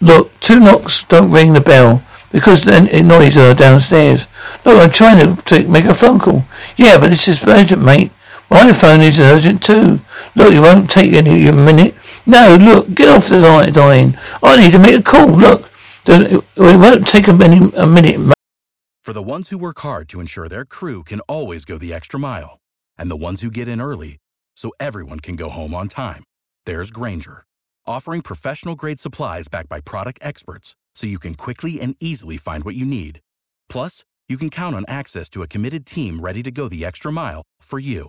Look, 0.00 0.38
two 0.40 0.60
knocks 0.60 1.02
don't 1.04 1.32
ring 1.32 1.52
the 1.52 1.60
bell 1.60 2.02
because 2.30 2.64
then 2.64 2.86
it 2.88 3.00
annoys 3.00 3.34
her 3.34 3.54
downstairs. 3.54 4.28
Look, 4.64 4.82
I'm 4.82 4.90
trying 4.90 5.36
to 5.36 5.42
take, 5.42 5.68
make 5.68 5.84
a 5.84 5.94
phone 5.94 6.18
call. 6.18 6.44
Yeah, 6.76 6.98
but 6.98 7.10
this 7.10 7.28
is 7.28 7.42
urgent, 7.44 7.82
mate. 7.82 8.12
My 8.48 8.72
phone 8.72 9.00
is 9.00 9.20
urgent 9.20 9.62
too. 9.62 10.00
Look, 10.34 10.52
it 10.52 10.60
won't 10.60 10.90
take 10.90 11.12
any 11.12 11.46
a 11.46 11.52
minute. 11.52 11.94
No, 12.24 12.56
look, 12.58 12.94
get 12.94 13.08
off 13.08 13.28
the 13.28 13.38
line, 13.38 13.72
dying. 13.72 14.16
I 14.42 14.56
need 14.56 14.72
to 14.72 14.78
make 14.78 14.96
a 14.96 15.02
call. 15.02 15.28
Look, 15.28 15.70
it 16.06 16.44
won't 16.56 17.06
take 17.06 17.28
a 17.28 17.32
minute. 17.32 17.74
A 17.76 17.86
minute. 17.86 18.34
For 19.02 19.12
the 19.12 19.22
ones 19.22 19.50
who 19.50 19.58
work 19.58 19.80
hard 19.80 20.08
to 20.08 20.20
ensure 20.20 20.48
their 20.48 20.64
crew 20.64 21.04
can 21.04 21.20
always 21.20 21.64
go 21.64 21.78
the 21.78 21.92
extra 21.92 22.18
mile, 22.18 22.58
and 22.98 23.10
the 23.10 23.16
ones 23.16 23.42
who 23.42 23.50
get 23.50 23.68
in 23.68 23.80
early 23.80 24.18
so 24.56 24.72
everyone 24.80 25.20
can 25.20 25.36
go 25.36 25.48
home 25.48 25.74
on 25.74 25.86
time, 25.86 26.24
there's 26.64 26.90
Grainger, 26.90 27.44
offering 27.86 28.20
professional 28.20 28.74
grade 28.74 28.98
supplies 28.98 29.48
backed 29.48 29.68
by 29.68 29.80
product 29.80 30.18
experts, 30.22 30.74
so 30.94 31.06
you 31.06 31.18
can 31.18 31.34
quickly 31.34 31.80
and 31.80 31.94
easily 32.00 32.36
find 32.36 32.64
what 32.64 32.74
you 32.74 32.84
need. 32.84 33.20
Plus, 33.68 34.04
you 34.28 34.36
can 34.36 34.50
count 34.50 34.74
on 34.74 34.84
access 34.88 35.28
to 35.28 35.42
a 35.42 35.46
committed 35.46 35.86
team 35.86 36.20
ready 36.20 36.42
to 36.42 36.50
go 36.50 36.68
the 36.68 36.84
extra 36.84 37.12
mile 37.12 37.42
for 37.60 37.78
you. 37.78 38.08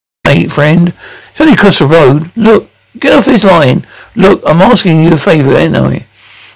Hey, 0.31 0.47
friend. 0.47 0.93
It's 1.31 1.41
only 1.41 1.55
across 1.55 1.79
the 1.79 1.87
road. 1.87 2.31
Look, 2.37 2.69
get 2.97 3.11
off 3.11 3.25
this 3.25 3.43
line. 3.43 3.85
Look, 4.15 4.41
I'm 4.45 4.61
asking 4.61 5.03
you 5.03 5.11
a 5.11 5.17
favour, 5.17 5.55
ain't 5.55 5.75
I? 5.75 6.05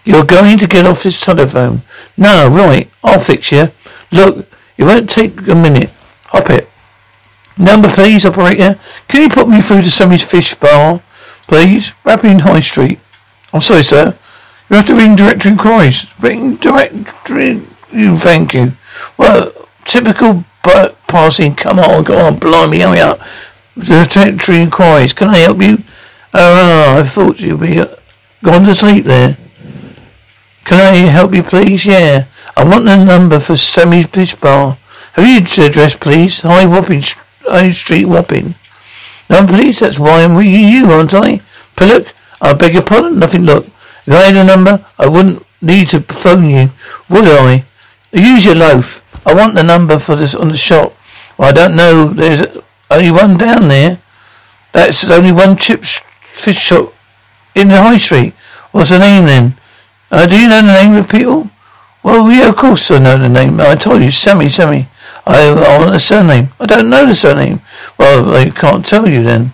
You're 0.05 0.23
going 0.23 0.57
to 0.59 0.67
get 0.67 0.85
off 0.85 1.03
this 1.03 1.19
telephone. 1.19 1.81
No, 2.15 2.47
right. 2.47 2.89
I'll 3.03 3.19
fix 3.19 3.51
you. 3.51 3.73
Look, 4.13 4.47
it 4.77 4.85
won't 4.85 5.09
take 5.09 5.45
a 5.49 5.55
minute. 5.55 5.89
Hop 6.27 6.49
it. 6.51 6.69
Number, 7.57 7.89
please, 7.89 8.25
operator. 8.25 8.79
Can 9.09 9.23
you 9.23 9.29
put 9.29 9.49
me 9.49 9.61
through 9.61 9.81
to 9.81 9.91
Sammy's 9.91 10.23
Fish 10.23 10.53
Bar, 10.53 11.01
please? 11.45 11.91
Wapping 12.05 12.39
High 12.39 12.61
Street. 12.61 12.99
I'm 13.51 13.59
sorry, 13.59 13.83
sir. 13.83 14.17
You 14.69 14.77
have 14.77 14.85
to 14.85 14.95
ring 14.95 15.17
direct 15.17 15.45
inquiries. 15.45 16.07
Ring 16.21 16.55
direct. 16.55 16.93
You, 17.91 18.17
thank 18.17 18.53
you. 18.53 18.71
Well, 19.17 19.51
typical 19.83 20.45
but 20.65 20.97
passing. 21.07 21.55
Come 21.55 21.79
on, 21.79 22.03
go 22.03 22.17
on, 22.17 22.37
blimey, 22.37 22.79
hurry 22.79 22.99
up. 22.99 23.19
Secretary 23.81 24.61
inquiries. 24.61 25.13
Can 25.13 25.29
I 25.29 25.37
help 25.37 25.61
you? 25.61 25.83
Oh, 26.33 26.99
I 26.99 27.03
thought 27.03 27.39
you'd 27.39 27.59
be 27.59 27.79
uh, 27.79 27.95
gone 28.43 28.63
to 28.63 28.75
sleep 28.75 29.05
there. 29.05 29.37
Can 30.63 30.79
I 30.79 30.95
help 31.09 31.33
you, 31.33 31.43
please? 31.43 31.85
Yeah. 31.85 32.25
I 32.57 32.63
want 32.63 32.85
the 32.85 33.03
number 33.03 33.39
for 33.39 33.55
Sammy's 33.55 34.07
Fish 34.07 34.35
Bar. 34.35 34.77
Have 35.13 35.27
you 35.27 35.41
the 35.41 35.67
address, 35.67 35.95
please? 35.95 36.39
High 36.41 36.65
Wapping, 36.65 37.03
High 37.41 37.71
Street, 37.71 38.05
Wapping. 38.05 38.55
No, 39.29 39.45
please. 39.45 39.79
That's 39.79 39.99
why 39.99 40.23
I'm 40.23 40.35
with 40.35 40.45
you, 40.45 40.91
aren't 40.91 41.13
I? 41.13 41.41
Pillock, 41.75 42.13
I 42.41 42.53
beg 42.53 42.73
your 42.73 42.83
pardon. 42.83 43.19
Nothing. 43.19 43.43
Look, 43.43 43.67
if 44.05 44.13
I 44.13 44.25
had 44.25 44.35
a 44.35 44.43
number, 44.43 44.85
I 44.97 45.07
wouldn't 45.07 45.45
need 45.61 45.89
to 45.89 46.01
phone 46.01 46.49
you, 46.49 46.71
would 47.09 47.27
I? 47.27 47.65
Use 48.11 48.45
your 48.45 48.55
loaf. 48.55 49.01
I 49.25 49.33
want 49.33 49.55
the 49.55 49.63
number 49.63 49.99
for 49.99 50.15
this 50.15 50.35
on 50.35 50.49
the 50.49 50.57
shop. 50.57 50.95
Well, 51.37 51.49
I 51.49 51.51
don't 51.51 51.75
know. 51.75 52.07
There's 52.09 52.41
only 52.89 53.11
one 53.11 53.37
down 53.37 53.67
there. 53.67 53.99
That's 54.71 55.09
only 55.09 55.31
one 55.31 55.57
chip 55.57 55.83
fish 55.83 56.57
shop 56.59 56.93
in 57.53 57.69
the 57.69 57.81
high 57.81 57.97
street. 57.97 58.33
What's 58.71 58.89
the 58.89 58.99
name 58.99 59.25
then? 59.25 59.57
Uh, 60.11 60.27
do 60.27 60.39
you 60.39 60.49
know 60.49 60.61
the 60.61 60.73
name 60.73 60.95
of 60.95 61.09
people? 61.09 61.49
Well, 62.03 62.31
yeah, 62.31 62.49
of 62.49 62.55
course 62.55 62.91
I 62.91 62.99
know 62.99 63.17
the 63.17 63.29
name. 63.29 63.59
I 63.59 63.75
told 63.75 64.03
you, 64.03 64.11
Sammy, 64.11 64.49
Sammy. 64.49 64.87
I, 65.25 65.47
I 65.47 65.77
want 65.79 65.91
the 65.91 65.99
surname. 65.99 66.49
I 66.59 66.65
don't 66.65 66.89
know 66.89 67.05
the 67.05 67.15
surname. 67.15 67.61
Well, 67.97 68.25
they 68.25 68.51
can't 68.51 68.85
tell 68.85 69.09
you 69.09 69.23
then. 69.23 69.53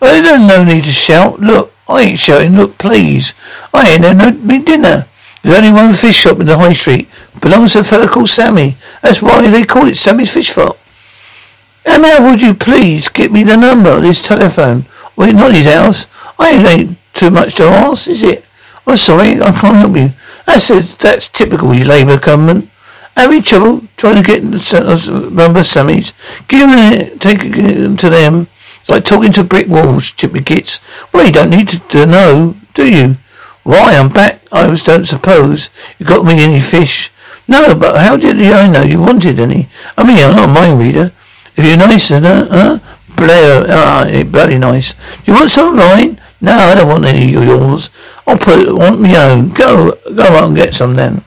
They 0.00 0.22
don't 0.22 0.46
no 0.46 0.64
need 0.64 0.84
to 0.84 0.92
shout. 0.92 1.40
Look, 1.40 1.72
I 1.88 2.02
ain't 2.02 2.18
shouting. 2.18 2.56
Look, 2.56 2.78
please. 2.78 3.34
I 3.74 3.92
ain't 3.92 4.04
had 4.04 4.16
no 4.16 4.32
me 4.32 4.62
dinner. 4.62 5.06
There's 5.42 5.58
only 5.58 5.72
one 5.72 5.92
fish 5.92 6.16
shop 6.16 6.40
in 6.40 6.46
the 6.46 6.56
high 6.56 6.72
street. 6.72 7.08
Belongs 7.40 7.72
to 7.72 7.80
a 7.80 7.84
fellow 7.84 8.08
called 8.08 8.28
Sammy. 8.28 8.76
That's 9.02 9.20
why 9.20 9.50
they 9.50 9.64
call 9.64 9.88
it 9.88 9.96
Sammy's 9.96 10.32
Fish 10.32 10.52
Shop. 10.52 10.78
Emma, 11.84 12.18
would 12.20 12.40
you 12.40 12.54
please 12.54 13.08
give 13.08 13.32
me 13.32 13.42
the 13.42 13.56
number 13.56 13.90
of 13.90 14.02
this 14.02 14.22
telephone? 14.22 14.86
Well, 15.16 15.32
not 15.32 15.52
his 15.54 15.66
house. 15.66 16.06
I 16.38 16.50
ain't 16.50 16.98
too 17.14 17.30
much 17.30 17.54
to 17.56 17.64
ask, 17.64 18.08
is 18.08 18.22
it? 18.22 18.44
I'm 18.86 18.96
sorry, 18.96 19.40
I 19.40 19.52
can't 19.52 19.76
help 19.76 19.96
you. 19.96 20.12
That's 20.46 20.70
a, 20.70 20.82
that's 20.98 21.28
typical 21.28 21.74
you 21.74 21.84
Labour 21.84 22.18
government. 22.18 22.70
Having 23.16 23.42
trouble 23.42 23.82
trying 23.96 24.16
to 24.16 24.22
get 24.22 24.40
the 24.40 25.30
number 25.32 25.62
Sammy's. 25.62 26.12
Give 26.48 26.68
it, 26.70 27.20
take 27.20 27.40
it 27.44 27.98
to 27.98 28.10
them. 28.10 28.48
It's 28.80 28.90
like 28.90 29.04
talking 29.04 29.32
to 29.32 29.44
brick 29.44 29.68
walls, 29.68 30.12
Chippy 30.12 30.40
Gits. 30.40 30.80
Well, 31.12 31.26
you 31.26 31.32
don't 31.32 31.50
need 31.50 31.68
to, 31.68 31.78
to 31.78 32.06
know, 32.06 32.56
do 32.74 32.90
you? 32.90 33.16
Why, 33.62 33.94
I'm 33.94 34.08
back. 34.08 34.42
I 34.50 34.66
was, 34.66 34.82
don't 34.82 35.04
suppose 35.04 35.70
you 35.98 36.06
got 36.06 36.24
me 36.24 36.42
any 36.42 36.60
fish. 36.60 37.12
No, 37.46 37.74
but 37.74 37.96
how 37.96 38.16
did 38.16 38.40
I 38.40 38.70
know 38.70 38.82
you 38.82 39.00
wanted 39.00 39.38
any? 39.38 39.68
I 39.96 40.06
mean, 40.06 40.18
I'm 40.18 40.34
not 40.34 40.48
a 40.48 40.52
mind 40.52 40.80
reader. 40.80 41.12
If 41.56 41.64
you're 41.64 41.76
nice, 41.76 42.08
then, 42.08 42.24
uh, 42.24 42.48
huh? 42.50 42.78
Blair, 43.16 43.66
ah, 43.68 44.04
uh, 44.04 44.24
bloody 44.24 44.58
nice. 44.58 44.94
Do 44.94 45.32
you 45.32 45.34
want 45.34 45.50
some 45.50 45.68
of 45.70 45.76
mine? 45.76 46.20
No, 46.40 46.52
I 46.52 46.74
don't 46.74 46.88
want 46.88 47.04
any 47.04 47.34
of 47.34 47.44
yours. 47.44 47.90
I'll 48.26 48.38
put 48.38 48.74
want 48.74 49.00
my 49.00 49.14
own. 49.16 49.50
Go, 49.50 49.92
go 50.14 50.22
out 50.22 50.48
and 50.48 50.56
get 50.56 50.74
some 50.74 50.94
then. 50.94 51.24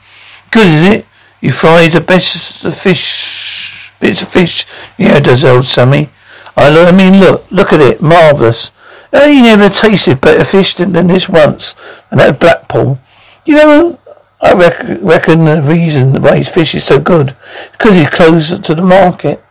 Good, 0.51 0.67
is 0.67 0.83
it? 0.83 1.05
You 1.41 1.51
fry 1.51 1.87
the 1.87 2.01
best 2.01 2.63
the 2.63 2.71
fish, 2.71 3.93
bits 3.99 4.23
of 4.23 4.29
fish. 4.29 4.65
Yeah, 4.97 5.19
does 5.19 5.45
old 5.45 5.65
Sammy. 5.65 6.09
I, 6.57 6.67
I 6.67 6.91
mean, 6.91 7.19
look, 7.19 7.49
look 7.51 7.71
at 7.71 7.81
it. 7.81 8.01
Marvellous. 8.01 8.71
Oh, 9.13 9.25
you 9.25 9.43
never 9.43 9.69
tasted 9.69 10.19
better 10.19 10.43
fish 10.43 10.73
than, 10.75 10.91
than 10.91 11.07
this 11.07 11.29
once. 11.29 11.75
And 12.11 12.19
that 12.19 12.39
Blackpool. 12.39 12.99
You 13.45 13.55
know, 13.55 13.99
I 14.41 14.53
reckon, 14.53 15.05
reckon 15.05 15.45
the 15.45 15.61
reason 15.61 16.21
why 16.21 16.37
his 16.37 16.49
fish 16.49 16.75
is 16.75 16.83
so 16.83 16.99
good 16.99 17.37
because 17.71 17.95
he's 17.95 18.09
close 18.09 18.57
to 18.57 18.75
the 18.75 18.81
market. 18.81 19.44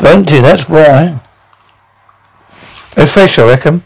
Don't 0.00 0.30
you? 0.30 0.42
That's 0.42 0.68
why. 0.68 1.20
They're 2.94 3.06
fresh, 3.06 3.38
I 3.38 3.46
reckon. 3.46 3.82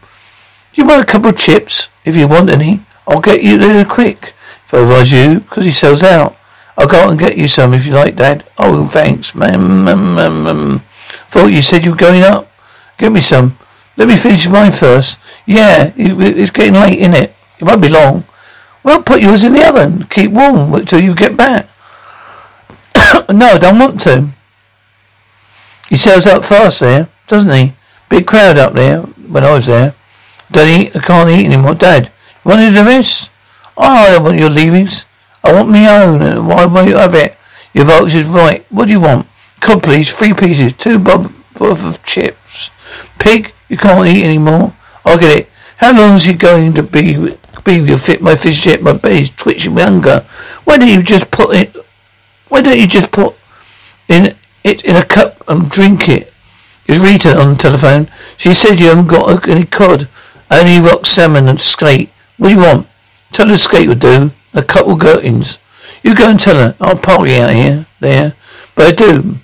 You 0.75 0.87
want 0.87 1.03
a 1.03 1.07
couple 1.07 1.31
of 1.31 1.37
chips, 1.37 1.89
if 2.05 2.17
you 2.17 2.29
want 2.29 2.51
any. 2.51 2.81
I'll 3.07 3.21
get 3.21 3.43
you 3.43 3.59
there 3.59 3.85
quick, 3.85 4.35
if 4.65 4.75
I 4.75 4.81
was 4.81 5.13
you, 5.13 5.41
because 5.41 5.65
he 5.65 5.73
sells 5.73 6.03
out. 6.03 6.37
I'll 6.77 6.89
go 6.89 7.01
out 7.01 7.11
and 7.11 7.19
get 7.19 7.37
you 7.37 7.47
some 7.47 7.75
if 7.75 7.87
you 7.87 7.93
like, 7.93 8.17
Dad. 8.17 8.45
Oh, 8.59 8.87
thanks, 8.87 9.35
man. 9.35 10.81
Thought 11.29 11.53
you 11.53 11.63
said 11.63 11.85
you 11.85 11.91
were 11.91 11.97
going 11.97 12.23
up. 12.23 12.51
Get 12.99 13.13
me 13.13 13.21
some. 13.21 13.59
Let 13.97 14.09
me 14.09 14.17
finish 14.17 14.49
mine 14.49 14.73
first. 14.73 15.19
Yeah, 15.47 15.93
it's 15.97 16.51
getting 16.51 16.75
late, 16.75 16.99
isn't 16.99 17.15
it? 17.15 17.35
It 17.59 17.65
won't 17.65 17.83
be 17.83 17.89
long. 17.89 18.25
Well, 18.83 19.03
put 19.03 19.23
yours 19.23 19.45
in 19.45 19.53
the 19.53 19.69
oven. 19.69 20.05
Keep 20.05 20.33
warm 20.33 20.75
until 20.75 21.01
you 21.01 21.15
get 21.15 21.37
back. 21.37 21.69
no, 23.29 23.47
I 23.47 23.59
don't 23.59 23.79
want 23.79 24.01
to. 24.03 24.31
He 25.89 25.97
sells 25.97 26.27
out 26.27 26.45
fast 26.45 26.81
there, 26.81 27.09
doesn't 27.27 27.53
he? 27.53 27.75
Big 28.09 28.27
crowd 28.27 28.59
up 28.59 28.73
there 28.75 29.01
when 29.03 29.45
I 29.45 29.55
was 29.55 29.67
there. 29.67 29.95
Don't 30.51 30.69
eat, 30.69 30.97
I 30.97 31.01
can't 31.01 31.31
eat 31.31 31.47
anymore. 31.47 31.75
Dad, 31.75 32.11
you 32.45 32.51
wanted 32.51 32.73
the 32.73 32.85
rest? 32.85 33.31
Oh, 33.77 33.83
I 33.83 34.11
don't 34.11 34.25
want 34.25 34.39
your 34.39 34.51
leavings. 34.51 35.05
I 35.43 35.53
want 35.53 35.71
me 35.71 35.89
own. 35.89 36.47
Why 36.47 36.65
won't 36.65 36.89
you 36.89 36.97
have 36.97 37.15
it? 37.15 37.37
Your 37.73 37.87
vulture's 37.87 38.27
right. 38.27 38.65
What 38.71 38.87
do 38.87 38.93
you 38.93 39.01
want? 39.01 39.27
Cod, 39.61 39.83
please. 39.83 40.13
Three 40.13 40.33
pieces. 40.33 40.73
Two 40.73 40.99
bob 40.99 41.33
worth 41.59 41.85
of 41.85 42.03
chips. 42.03 42.71
Pig, 43.19 43.53
you 43.69 43.77
can't 43.77 44.07
eat 44.07 44.25
any 44.25 44.39
more. 44.39 44.75
I'll 45.05 45.19
get 45.19 45.39
it. 45.39 45.51
How 45.79 45.93
long 45.97 46.17
is 46.17 46.25
he 46.25 46.35
going 46.35 46.73
to 46.75 46.83
be? 46.83 47.37
Be 47.65 47.77
your 47.77 47.99
fit 47.99 48.23
my 48.23 48.37
fish 48.37 48.63
chip. 48.63 48.81
My 48.81 48.93
belly's 48.93 49.31
twitching 49.31 49.75
with 49.75 49.85
hunger. 49.85 50.27
Why 50.65 50.77
don't 50.77 50.89
you 50.89 51.03
just 51.03 51.31
put 51.31 51.57
it? 51.57 51.75
Why 52.49 52.61
don't 52.61 52.79
you 52.79 52.87
just 52.87 53.11
put 53.11 53.35
in 54.09 54.37
it 54.63 54.85
in 54.85 54.97
a 54.97 55.05
cup 55.05 55.34
and 55.49 55.71
drink 55.71 56.09
it? 56.09 56.33
It's 56.87 57.03
Rita 57.03 57.39
on 57.39 57.55
the 57.55 57.57
telephone. 57.57 58.11
She 58.37 58.53
said 58.53 58.79
you 58.79 58.89
haven't 58.89 59.09
got 59.09 59.49
any 59.49 59.65
cod, 59.65 60.09
only 60.51 60.79
rock 60.81 61.07
salmon 61.07 61.49
and 61.49 61.61
skate. 61.61 62.11
What 62.37 62.49
do 62.49 62.55
you 62.55 62.61
want? 62.61 62.87
Tell 63.33 63.49
her 63.49 63.57
skate 63.57 63.89
will 63.89 63.95
do. 63.95 64.33
A 64.53 64.63
couple 64.63 64.97
gherkins. 64.97 65.59
You 66.03 66.15
go 66.15 66.31
and 66.31 66.39
tell 66.39 66.57
her. 66.57 66.77
I'll 66.81 66.97
party 66.97 67.37
out 67.37 67.51
here, 67.51 67.87
there. 68.01 68.35
But 68.75 68.87
I 68.87 68.91
do. 68.93 69.39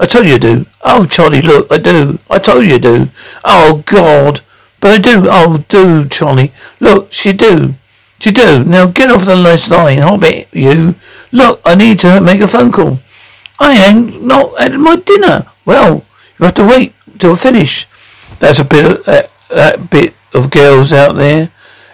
I 0.00 0.06
told 0.06 0.26
you 0.26 0.34
I 0.34 0.38
do. 0.38 0.66
Oh, 0.82 1.04
Charlie, 1.04 1.42
look, 1.42 1.70
I 1.70 1.78
do. 1.78 2.18
I 2.28 2.38
told 2.38 2.64
you 2.64 2.74
I 2.74 2.78
do. 2.78 3.08
Oh, 3.44 3.82
God. 3.86 4.40
But 4.80 4.92
I 4.92 4.98
do. 4.98 5.26
Oh, 5.28 5.64
do, 5.68 6.08
Charlie. 6.08 6.52
Look, 6.80 7.12
she 7.12 7.32
do. 7.32 7.74
She 8.18 8.30
do. 8.30 8.64
Now 8.64 8.86
get 8.86 9.10
off 9.10 9.24
the 9.24 9.36
last 9.36 9.70
line. 9.70 10.00
I'll 10.00 10.18
bet 10.18 10.48
you. 10.52 10.94
Look, 11.32 11.60
I 11.64 11.74
need 11.74 12.00
to 12.00 12.20
make 12.20 12.40
a 12.40 12.48
phone 12.48 12.72
call. 12.72 12.98
I 13.58 13.86
ain't 13.86 14.22
not 14.22 14.60
at 14.60 14.72
my 14.72 14.96
dinner. 14.96 15.46
Well, 15.64 16.04
you 16.38 16.44
have 16.44 16.54
to 16.54 16.66
wait 16.66 16.94
till 17.18 17.32
I 17.32 17.36
finish. 17.36 17.86
That's 18.38 18.58
a 18.58 18.64
bit 18.64 18.84
of 18.84 19.04
that, 19.06 19.30
that 19.48 19.90
bit 19.90 20.14
of 20.34 20.50
girls 20.50 20.92
out 20.92 21.14
there 21.16 21.50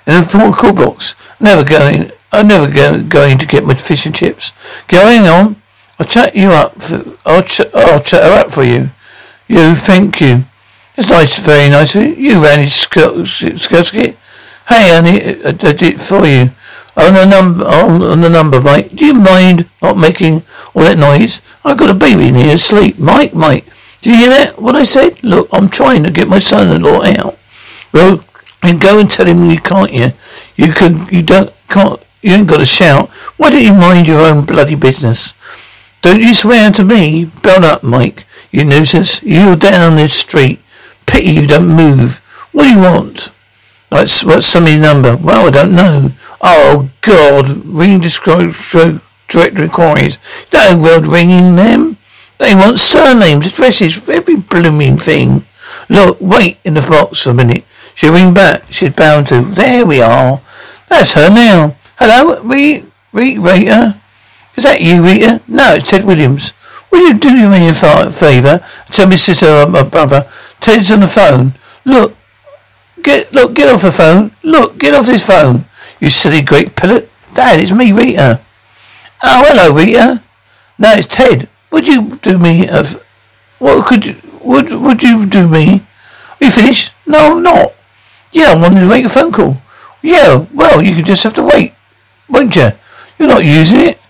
in 0.06 0.22
a 0.22 0.26
poor 0.26 0.52
call 0.52 0.72
box. 0.72 1.14
Never 1.40 1.64
going. 1.64 2.12
I'm 2.32 2.48
never 2.48 2.72
go, 2.72 3.02
going 3.02 3.38
to 3.38 3.46
get 3.46 3.64
my 3.64 3.74
fish 3.74 4.06
and 4.06 4.14
chips. 4.14 4.52
Going 4.88 5.28
on. 5.28 5.62
I'll 5.98 6.06
chat 6.06 6.34
you 6.34 6.50
up. 6.50 6.80
For, 6.82 7.16
I'll 7.26 7.42
ch- 7.42 7.72
I'll 7.74 8.00
chat 8.00 8.24
her 8.24 8.40
up 8.40 8.50
for 8.50 8.64
you. 8.64 8.90
You, 9.46 9.76
thank 9.76 10.20
you. 10.20 10.44
It's 10.96 11.08
nice, 11.08 11.38
very 11.38 11.68
nice 11.68 11.94
of 11.94 12.02
you. 12.02 12.14
You, 12.14 12.42
Randy 12.42 12.66
Skursky. 12.66 14.16
Hey, 14.68 14.90
Annie, 14.90 15.44
I 15.44 15.52
did 15.52 15.82
it 15.82 16.00
for 16.00 16.26
you. 16.26 16.50
On 16.96 17.14
the 17.14 17.24
number, 17.24 17.64
on, 17.64 18.20
the 18.20 18.28
number, 18.28 18.60
mate. 18.60 18.94
Do 18.94 19.06
you 19.06 19.14
mind 19.14 19.68
not 19.80 19.96
making 19.96 20.42
all 20.74 20.82
that 20.82 20.98
noise? 20.98 21.40
I've 21.64 21.78
got 21.78 21.90
a 21.90 21.94
baby 21.94 22.28
in 22.28 22.34
here 22.34 22.54
asleep. 22.54 22.98
Mike, 22.98 23.34
Mike. 23.34 23.66
Do 24.02 24.10
you 24.10 24.16
hear 24.16 24.28
that? 24.28 24.60
What 24.60 24.76
I 24.76 24.84
said? 24.84 25.22
Look, 25.22 25.48
I'm 25.52 25.68
trying 25.68 26.02
to 26.02 26.10
get 26.10 26.28
my 26.28 26.38
son-in-law 26.38 27.04
out. 27.04 27.38
Well, 27.92 28.24
and 28.62 28.80
go 28.80 28.98
and 28.98 29.10
tell 29.10 29.26
him 29.26 29.50
you 29.50 29.60
can't. 29.60 29.92
You, 29.92 30.12
you 30.56 30.72
can. 30.72 31.06
You 31.08 31.22
don't. 31.22 31.52
Can't. 31.68 32.02
You 32.20 32.34
ain't 32.34 32.48
got 32.48 32.58
to 32.58 32.66
shout. 32.66 33.08
Why 33.36 33.50
don't 33.50 33.62
you 33.62 33.74
mind 33.74 34.06
your 34.06 34.20
own 34.20 34.44
bloody 34.44 34.74
business? 34.74 35.32
Don't 36.02 36.20
you 36.20 36.34
swear 36.34 36.70
to 36.72 36.84
me. 36.84 37.24
Bell 37.24 37.64
up, 37.64 37.82
Mike. 37.82 38.26
You 38.50 38.64
nuisance. 38.64 39.22
You're 39.22 39.56
down 39.56 39.96
this 39.96 40.14
street. 40.14 40.60
Pity 41.06 41.30
you 41.30 41.46
don't 41.46 41.74
move. 41.74 42.18
What 42.52 42.64
do 42.64 42.70
you 42.70 42.78
want? 42.78 43.30
What's, 43.88 44.24
what's 44.24 44.46
somebody's 44.46 44.80
number? 44.80 45.16
Well, 45.16 45.48
I 45.48 45.50
don't 45.50 45.74
know. 45.74 46.12
Oh, 46.42 46.90
God. 47.00 47.64
Ring 47.64 48.00
direct 49.28 49.58
inquiries. 49.58 50.18
No 50.52 50.78
world 50.78 51.06
ringing 51.06 51.56
them. 51.56 51.96
They 52.38 52.54
want 52.54 52.80
surnames, 52.80 53.46
addresses, 53.46 54.08
every 54.08 54.36
blooming 54.36 54.96
thing. 54.96 55.46
Look, 55.88 56.18
wait 56.20 56.58
in 56.64 56.74
the 56.74 56.80
box 56.80 57.26
a 57.26 57.32
minute. 57.32 57.64
She'll 57.94 58.12
ring 58.12 58.34
back. 58.34 58.64
She's 58.72 58.92
bound 58.92 59.28
to. 59.28 59.42
There 59.42 59.86
we 59.86 60.00
are. 60.00 60.40
That's 60.88 61.12
her 61.14 61.30
now. 61.30 61.76
Hello, 61.98 62.42
Rita? 62.42 62.86
Rita? 63.12 64.00
Is 64.56 64.64
that 64.64 64.80
you, 64.80 65.02
Rita? 65.02 65.40
No, 65.46 65.74
it's 65.74 65.88
Ted 65.88 66.04
Williams. 66.04 66.52
Will 66.90 67.08
you 67.08 67.14
do 67.14 67.48
me 67.48 67.68
a 67.68 67.74
favour? 67.74 68.66
Tell 68.90 69.06
me 69.06 69.16
sister 69.16 69.46
or 69.46 69.68
my 69.68 69.82
brother. 69.82 70.30
Ted's 70.60 70.90
on 70.90 71.00
the 71.00 71.08
phone. 71.08 71.54
Look. 71.84 72.16
Get, 73.02 73.32
look, 73.32 73.54
get 73.54 73.72
off 73.72 73.82
the 73.82 73.92
phone. 73.92 74.32
Look, 74.42 74.78
get 74.78 74.94
off 74.94 75.06
this 75.06 75.24
phone. 75.24 75.64
You 76.02 76.10
silly 76.10 76.42
great 76.42 76.74
pilot. 76.74 77.08
Dad, 77.32 77.60
it's 77.60 77.70
me, 77.70 77.92
Rita. 77.92 78.40
Oh, 79.22 79.44
hello, 79.46 79.72
Rita. 79.72 80.20
No, 80.76 80.94
it's 80.94 81.06
Ted. 81.06 81.48
Would 81.70 81.86
you 81.86 82.16
do 82.16 82.38
me 82.38 82.66
a... 82.66 82.84
What 83.60 83.86
could 83.86 84.04
you... 84.06 84.16
Would, 84.42 84.72
would 84.72 85.00
you 85.00 85.26
do 85.26 85.46
me... 85.46 85.86
Are 86.40 86.44
you 86.44 86.50
finished? 86.50 86.92
No, 87.06 87.36
I'm 87.36 87.42
not. 87.44 87.74
Yeah, 88.32 88.50
I 88.50 88.60
wanted 88.60 88.80
to 88.80 88.88
make 88.88 89.04
a 89.04 89.08
phone 89.08 89.30
call. 89.30 89.62
Yeah, 90.02 90.46
well, 90.52 90.82
you 90.82 91.04
just 91.04 91.22
have 91.22 91.34
to 91.34 91.44
wait. 91.44 91.72
Won't 92.28 92.56
you? 92.56 92.72
You're 93.16 93.28
not 93.28 93.44
using 93.44 93.82
it. 93.82 94.00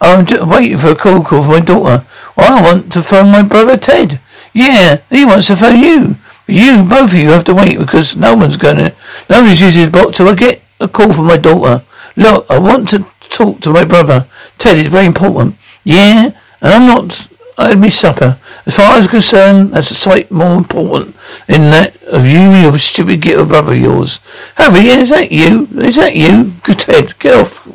I'm 0.00 0.26
just 0.26 0.46
waiting 0.46 0.78
for 0.78 0.90
a 0.90 0.94
call 0.94 1.24
call 1.24 1.42
for 1.42 1.48
my 1.48 1.60
daughter. 1.60 2.06
Well, 2.36 2.58
I 2.58 2.62
want 2.62 2.92
to 2.92 3.02
phone 3.02 3.32
my 3.32 3.42
brother 3.42 3.76
Ted. 3.76 4.20
Yeah, 4.52 5.00
he 5.10 5.24
wants 5.24 5.48
to 5.48 5.56
phone 5.56 5.80
you. 5.80 6.14
You, 6.46 6.84
both 6.88 7.10
of 7.10 7.18
you, 7.18 7.30
have 7.30 7.42
to 7.46 7.54
wait 7.56 7.76
because 7.76 8.14
no 8.14 8.36
one's 8.36 8.56
gonna... 8.56 8.94
Nobody's 9.28 9.60
using 9.60 9.82
his 9.82 9.90
box 9.90 10.16
till 10.16 10.28
I 10.28 10.36
get 10.36 10.62
a 10.80 10.88
call 10.88 11.12
from 11.12 11.26
my 11.26 11.36
daughter. 11.36 11.84
Look, 12.16 12.46
I 12.50 12.58
want 12.58 12.88
to 12.90 13.06
talk 13.20 13.60
to 13.60 13.70
my 13.70 13.84
brother. 13.84 14.26
Ted, 14.58 14.78
it's 14.78 14.88
very 14.88 15.06
important. 15.06 15.56
Yeah, 15.84 16.32
and 16.60 16.72
I'm 16.72 16.86
not. 16.86 17.28
I 17.56 17.68
had 17.70 17.78
me 17.78 17.90
supper. 17.90 18.38
As 18.64 18.76
far 18.76 18.96
as 18.96 19.04
I'm 19.04 19.10
concerned, 19.10 19.72
that's 19.72 19.90
a 19.90 19.94
sight 19.94 20.30
more 20.30 20.56
important 20.56 21.14
than 21.46 21.70
that 21.70 22.02
of 22.04 22.24
you 22.24 22.38
and 22.38 22.62
your 22.62 22.78
stupid 22.78 23.20
ghetto 23.20 23.44
brother 23.44 23.72
of 23.72 23.78
yours. 23.78 24.18
Harry, 24.56 24.86
is 24.88 25.10
that 25.10 25.30
you? 25.30 25.68
Is 25.76 25.96
that 25.96 26.16
you? 26.16 26.52
Good 26.62 26.78
Ted, 26.78 27.18
get 27.18 27.34
off. 27.34 27.66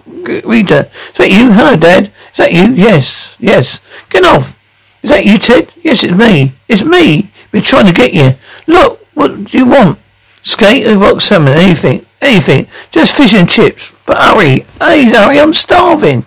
Rita, 0.43 0.89
is 1.11 1.17
that 1.17 1.29
you? 1.29 1.51
Hello, 1.51 1.75
Dad. 1.75 2.11
Is 2.31 2.37
that 2.37 2.51
you? 2.51 2.73
Yes, 2.73 3.37
yes. 3.39 3.79
Get 4.09 4.23
off. 4.23 4.57
Is 5.03 5.11
that 5.11 5.25
you, 5.25 5.37
Ted? 5.37 5.71
Yes, 5.83 6.03
it's 6.03 6.17
me. 6.17 6.53
It's 6.67 6.83
me. 6.83 7.31
Been 7.51 7.61
trying 7.61 7.85
to 7.85 7.93
get 7.93 8.13
you. 8.13 8.35
Look, 8.65 9.05
what 9.13 9.45
do 9.45 9.57
you 9.57 9.65
want? 9.65 9.99
Skate, 10.41 10.87
a 10.87 10.97
rock 10.97 11.21
salmon, 11.21 11.53
anything, 11.53 12.04
anything. 12.25 12.67
Just 12.91 13.15
fish 13.15 13.33
and 13.33 13.49
chips. 13.49 13.93
But 14.05 14.17
hurry, 14.17 14.65
hey, 14.79 15.05
hurry, 15.05 15.39
I'm 15.39 15.53
starving. 15.53 16.25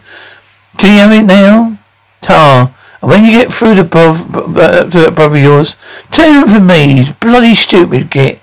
Can 0.79 0.95
you 0.95 1.01
have 1.01 1.13
it 1.13 1.27
now? 1.27 1.79
Tar. 2.21 2.75
And 3.01 3.11
when 3.11 3.25
you 3.25 3.33
get 3.33 3.53
through 3.53 3.77
the 3.77 3.85
brother, 3.85 4.91
to 4.91 4.99
that 4.99 5.15
brother 5.15 5.37
of 5.37 5.43
yours, 5.43 5.77
him 6.13 6.49
for 6.49 6.61
me. 6.61 7.13
Bloody 7.21 7.55
stupid, 7.55 8.11
git. 8.11 8.41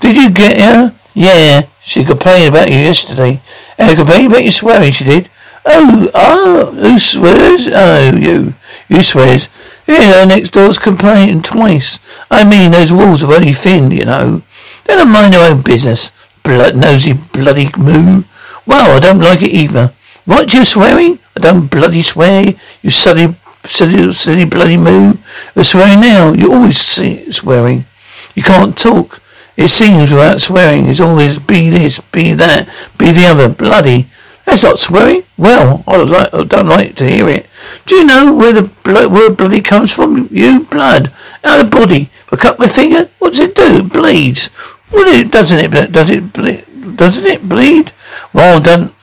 Did 0.00 0.16
you 0.16 0.30
get 0.30 0.60
her? 0.60 0.94
Yeah. 1.14 1.66
She 1.82 2.04
complained 2.04 2.48
about 2.48 2.70
you 2.70 2.78
yesterday. 2.78 3.42
And 3.78 3.96
complained 3.96 4.28
about 4.28 4.44
you 4.44 4.50
swearing, 4.50 4.92
she 4.92 5.04
did. 5.04 5.30
Oh, 5.66 6.10
oh, 6.14 6.72
who 6.72 6.98
swears? 6.98 7.68
Oh, 7.68 8.16
you. 8.16 8.54
You 8.88 9.02
swears. 9.02 9.48
Yeah, 9.86 10.24
next 10.24 10.50
door's 10.50 10.78
complaining 10.78 11.42
twice. 11.42 11.98
I 12.30 12.48
mean, 12.48 12.70
those 12.70 12.92
walls 12.92 13.22
are 13.22 13.32
only 13.32 13.52
thin, 13.52 13.90
you 13.90 14.04
know. 14.04 14.42
They 14.84 14.94
don't 14.94 15.12
mind 15.12 15.32
their 15.32 15.50
own 15.50 15.62
business. 15.62 16.12
Blood 16.44 16.76
nosy 16.76 17.14
bloody 17.14 17.70
moo. 17.76 18.22
Well, 18.66 18.96
I 18.96 19.00
don't 19.00 19.18
like 19.18 19.42
it 19.42 19.50
either. 19.50 19.92
What, 20.24 20.54
you 20.54 20.64
swearing? 20.64 21.18
I 21.36 21.40
don't 21.40 21.66
bloody 21.66 22.02
swear, 22.02 22.54
you 22.82 22.90
silly, 22.90 23.36
silly, 23.64 24.12
silly 24.12 24.44
bloody 24.44 24.76
moo. 24.76 25.14
You're 25.54 25.64
swearing 25.64 26.00
now. 26.00 26.32
You 26.32 26.52
always 26.52 26.78
see 26.78 27.30
swearing. 27.32 27.86
You 28.34 28.42
can't 28.42 28.76
talk. 28.76 29.20
It 29.56 29.68
seems 29.68 30.10
without 30.10 30.40
swearing. 30.40 30.86
It's 30.86 31.00
always 31.00 31.38
be 31.38 31.70
this, 31.70 31.98
be 32.00 32.34
that, 32.34 32.68
be 32.98 33.10
the 33.10 33.26
other. 33.26 33.48
Bloody. 33.48 34.08
That's 34.44 34.62
not 34.62 34.78
swearing. 34.78 35.24
Well, 35.38 35.82
I, 35.86 35.96
like, 35.96 36.34
I 36.34 36.44
don't 36.44 36.68
like 36.68 36.96
to 36.96 37.08
hear 37.08 37.28
it. 37.28 37.46
Do 37.86 37.96
you 37.96 38.04
know 38.04 38.34
where 38.34 38.52
the 38.52 38.62
blood, 38.62 39.10
where 39.10 39.30
bloody 39.30 39.62
comes 39.62 39.92
from? 39.92 40.28
You 40.30 40.64
blood 40.64 41.12
out 41.42 41.64
of 41.64 41.70
body. 41.70 42.10
If 42.26 42.32
I 42.32 42.36
cut 42.36 42.58
my 42.58 42.68
finger, 42.68 43.08
what 43.18 43.30
does 43.30 43.40
it 43.40 43.54
do? 43.54 43.78
It 43.78 43.92
bleeds. 43.92 44.50
What 44.94 45.08
it 45.08 45.30
doesn't 45.30 45.58
it? 45.58 45.92
Does 45.92 46.08
it 46.10 46.32
bleed? 46.32 46.64
Doesn't 46.96 47.26
it 47.26 47.48
bleed? 47.48 47.92
Well 48.32 48.60
done. 48.60 48.94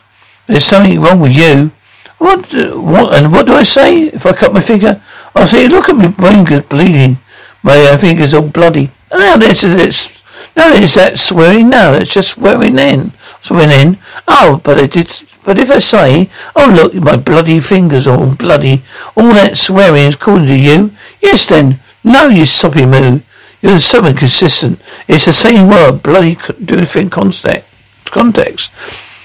There's 0.48 0.64
something 0.64 1.00
wrong 1.00 1.20
with 1.20 1.34
you. 1.34 1.72
What, 2.18 2.54
what, 2.54 3.16
and 3.16 3.32
what 3.32 3.46
do 3.46 3.54
I 3.54 3.64
say 3.64 4.04
if 4.08 4.26
I 4.26 4.34
cut 4.34 4.54
my 4.54 4.62
finger? 4.62 5.02
I 5.36 5.46
say, 5.46 5.68
look 5.68 5.90
at 5.90 5.98
my 5.98 6.12
fingers 6.12 6.62
bleeding. 6.64 7.18
My 7.64 7.78
uh, 7.92 7.98
fingers 7.98 8.34
all 8.34 8.48
bloody. 8.48 8.92
Now 9.12 9.38
this 9.38 9.64
is, 9.64 10.24
now 10.56 10.72
is 10.74 10.94
that 10.96 11.20
swearing? 11.20 11.70
No, 11.70 11.94
it's 11.94 12.14
just 12.14 12.30
swearing 12.30 12.78
in. 12.78 13.12
Swearing 13.42 13.72
in. 13.72 13.98
Oh, 14.28 14.62
but 14.64 14.80
I 14.80 14.88
did, 14.88 15.12
but 15.46 15.58
if 15.58 15.70
I 15.70 15.80
say, 15.80 16.30
oh 16.56 16.72
look, 16.72 16.94
my 16.94 17.18
bloody 17.18 17.60
fingers 17.60 18.08
are 18.08 18.18
all 18.18 18.36
bloody, 18.36 18.84
all 19.16 19.34
that 19.34 19.58
swearing 19.58 20.08
is 20.08 20.16
according 20.16 20.48
to 20.48 20.58
you, 20.58 20.92
yes 21.22 21.46
then, 21.46 21.80
no, 22.04 22.28
you 22.28 22.46
soppy 22.46 22.86
moo. 22.86 23.22
You're 23.62 23.80
so 23.80 24.06
inconsistent. 24.06 24.82
It's 25.08 25.26
the 25.26 25.34
same 25.34 25.68
word, 25.68 26.04
bloody 26.04 26.38
different 26.64 27.12
context. 27.12 27.68
Context. 28.06 28.72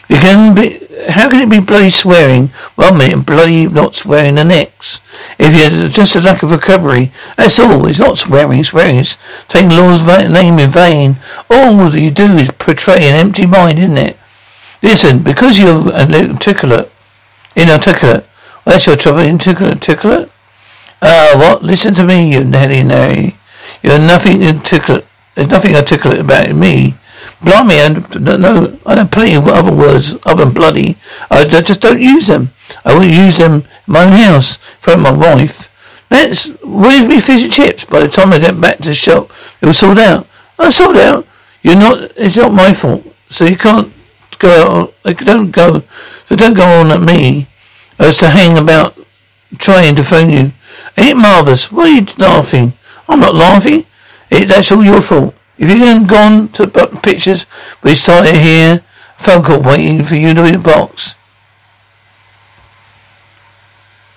You 0.09 0.19
can 0.19 0.55
be, 0.55 0.87
how 1.09 1.29
can 1.29 1.43
it 1.43 1.51
be 1.51 1.65
bloody 1.65 1.91
swearing 1.91 2.49
one 2.77 2.99
minute 2.99 3.15
and 3.15 3.27
bloody 3.27 3.67
not 3.67 3.97
swearing 3.97 4.37
the 4.37 4.45
next? 4.45 5.03
If 5.39 5.53
you're 5.53 5.89
just 5.89 6.15
a 6.15 6.21
lack 6.21 6.43
of 6.43 6.53
recovery, 6.53 7.13
that's 7.37 7.59
all. 7.59 7.87
It's 7.87 7.99
not 7.99 8.19
swearing, 8.19 8.63
swearing 8.63 8.97
is 8.97 9.17
taking 9.49 9.71
Lord's 9.71 10.07
name 10.07 10.59
in 10.59 10.71
vain. 10.71 11.17
All 11.51 11.97
you 11.97 12.11
do 12.11 12.37
is 12.37 12.53
portray 12.53 13.09
an 13.09 13.15
empty 13.15 13.47
mind, 13.47 13.79
isn't 13.79 13.97
it? 13.97 14.19
Listen, 14.83 15.23
because 15.23 15.59
you're 15.59 15.93
inarticulate, 15.93 16.93
inarticulate, 17.57 18.25
well, 18.65 18.75
that's 18.75 18.87
your 18.87 18.97
trouble, 18.97 19.21
inarticulate? 19.21 20.31
Ah, 21.03 21.35
uh, 21.35 21.39
what? 21.39 21.63
Listen 21.63 21.95
to 21.95 22.05
me, 22.05 22.33
you 22.33 22.45
Nelly 22.45 22.83
Nay. 22.83 23.37
You're 23.87 24.01
nothing 24.01 24.43
articulate. 24.43 25.07
There's 25.37 25.49
nothing 25.49 25.77
articulate 25.77 26.19
about 26.19 26.51
me. 26.57 26.97
Blimey, 27.41 27.75
and 27.75 28.21
no 28.21 28.77
I 28.85 28.97
don't 28.97 29.17
of 29.17 29.47
other 29.47 29.75
words 29.75 30.17
other 30.27 30.45
than 30.45 30.53
bloody. 30.53 30.97
I, 31.31 31.45
just 31.45 31.83
don't 31.83 32.01
use 32.01 32.27
them. 32.27 32.51
I 32.85 32.95
won't 32.95 33.13
use 33.13 33.39
them 33.39 33.53
in 33.53 33.69
my 33.87 34.03
own 34.03 34.13
house 34.13 34.57
for 34.81 34.97
my 34.97 35.13
wife. 35.13 35.69
Let's, 36.11 36.47
where's 36.65 37.09
me 37.09 37.21
fish 37.21 37.45
and 37.45 37.53
chips? 37.53 37.85
By 37.85 38.01
the 38.01 38.09
time 38.09 38.33
I 38.33 38.41
get 38.41 38.61
back 38.61 38.79
to 38.79 38.89
the 38.89 38.95
shop, 38.95 39.31
it 39.61 39.67
was 39.67 39.79
sold 39.79 39.99
out. 39.99 40.27
I 40.59 40.69
sold 40.71 40.97
out. 40.97 41.25
You're 41.63 41.77
not, 41.77 42.11
it's 42.17 42.37
not 42.37 42.53
my 42.53 42.73
fault. 42.73 43.05
So 43.29 43.45
you 43.45 43.57
can't 43.57 43.93
go, 44.41 44.93
don't 45.05 45.53
go, 45.53 45.85
so 46.29 46.35
don't 46.35 46.55
go 46.55 46.81
on 46.81 46.91
at 46.91 47.01
me 47.01 47.47
as 48.01 48.17
to 48.17 48.31
hang 48.31 48.59
about 48.59 48.99
trying 49.59 49.95
to 49.95 50.03
phone 50.03 50.31
you. 50.31 50.53
Ain't 50.97 51.19
marvellous? 51.19 51.71
Why 51.71 51.85
are 51.85 51.89
you 51.89 52.07
laughing? 52.19 52.73
I'm 53.09 53.21
not 53.21 53.35
laughing. 53.35 53.87
It, 54.31 54.47
that's 54.47 54.73
all 54.73 54.85
your 54.85 55.01
fault. 55.01 55.35
If 55.59 55.69
you 55.71 55.79
hadn't 55.79 56.09
gone 56.09 56.49
to 56.49 56.67
the 56.67 57.01
pictures, 57.03 57.47
we 57.83 57.95
started 57.95 58.35
here, 58.35 58.85
phone 59.17 59.43
call 59.43 59.63
waiting 59.63 60.05
for 60.05 60.17
you 60.17 60.29
in 60.29 60.37
the 60.37 60.59
box. 60.59 61.15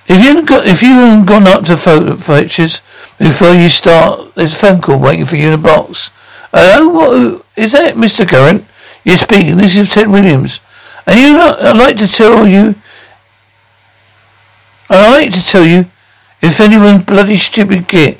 If 0.08 0.26
you 0.26 0.44
got, 0.44 0.66
if 0.66 0.82
you 0.82 0.94
hadn't 0.94 1.26
gone 1.26 1.44
up 1.44 1.64
to 1.66 1.78
photo 1.78 2.18
pictures 2.18 2.82
before 3.20 3.54
you 3.54 3.70
start, 3.70 4.34
there's 4.36 4.54
a 4.54 4.58
phone 4.58 4.82
call 4.82 5.00
waiting 5.00 5.26
for 5.26 5.36
you 5.36 5.52
in 5.52 5.62
the 5.62 5.68
box. 5.68 6.10
Hello, 6.52 6.90
what 6.90 7.46
is 7.56 7.74
that, 7.74 7.94
Mr. 7.94 8.28
Current? 8.28 8.66
You're 9.04 9.18
speaking. 9.18 9.58
This 9.58 9.78
is 9.78 9.90
Ted 9.90 10.08
Williams. 10.08 10.60
And 11.06 11.20
you, 11.20 11.40
I'd 11.40 11.78
like 11.78 11.98
to 11.98 12.08
tell 12.08 12.48
you. 12.48 12.76
I'd 14.90 15.12
like 15.12 15.34
to 15.34 15.46
tell 15.46 15.66
you, 15.66 15.86
if 16.42 16.60
anyone 16.60 17.02
bloody 17.02 17.38
stupid 17.38 17.88
git, 17.88 18.20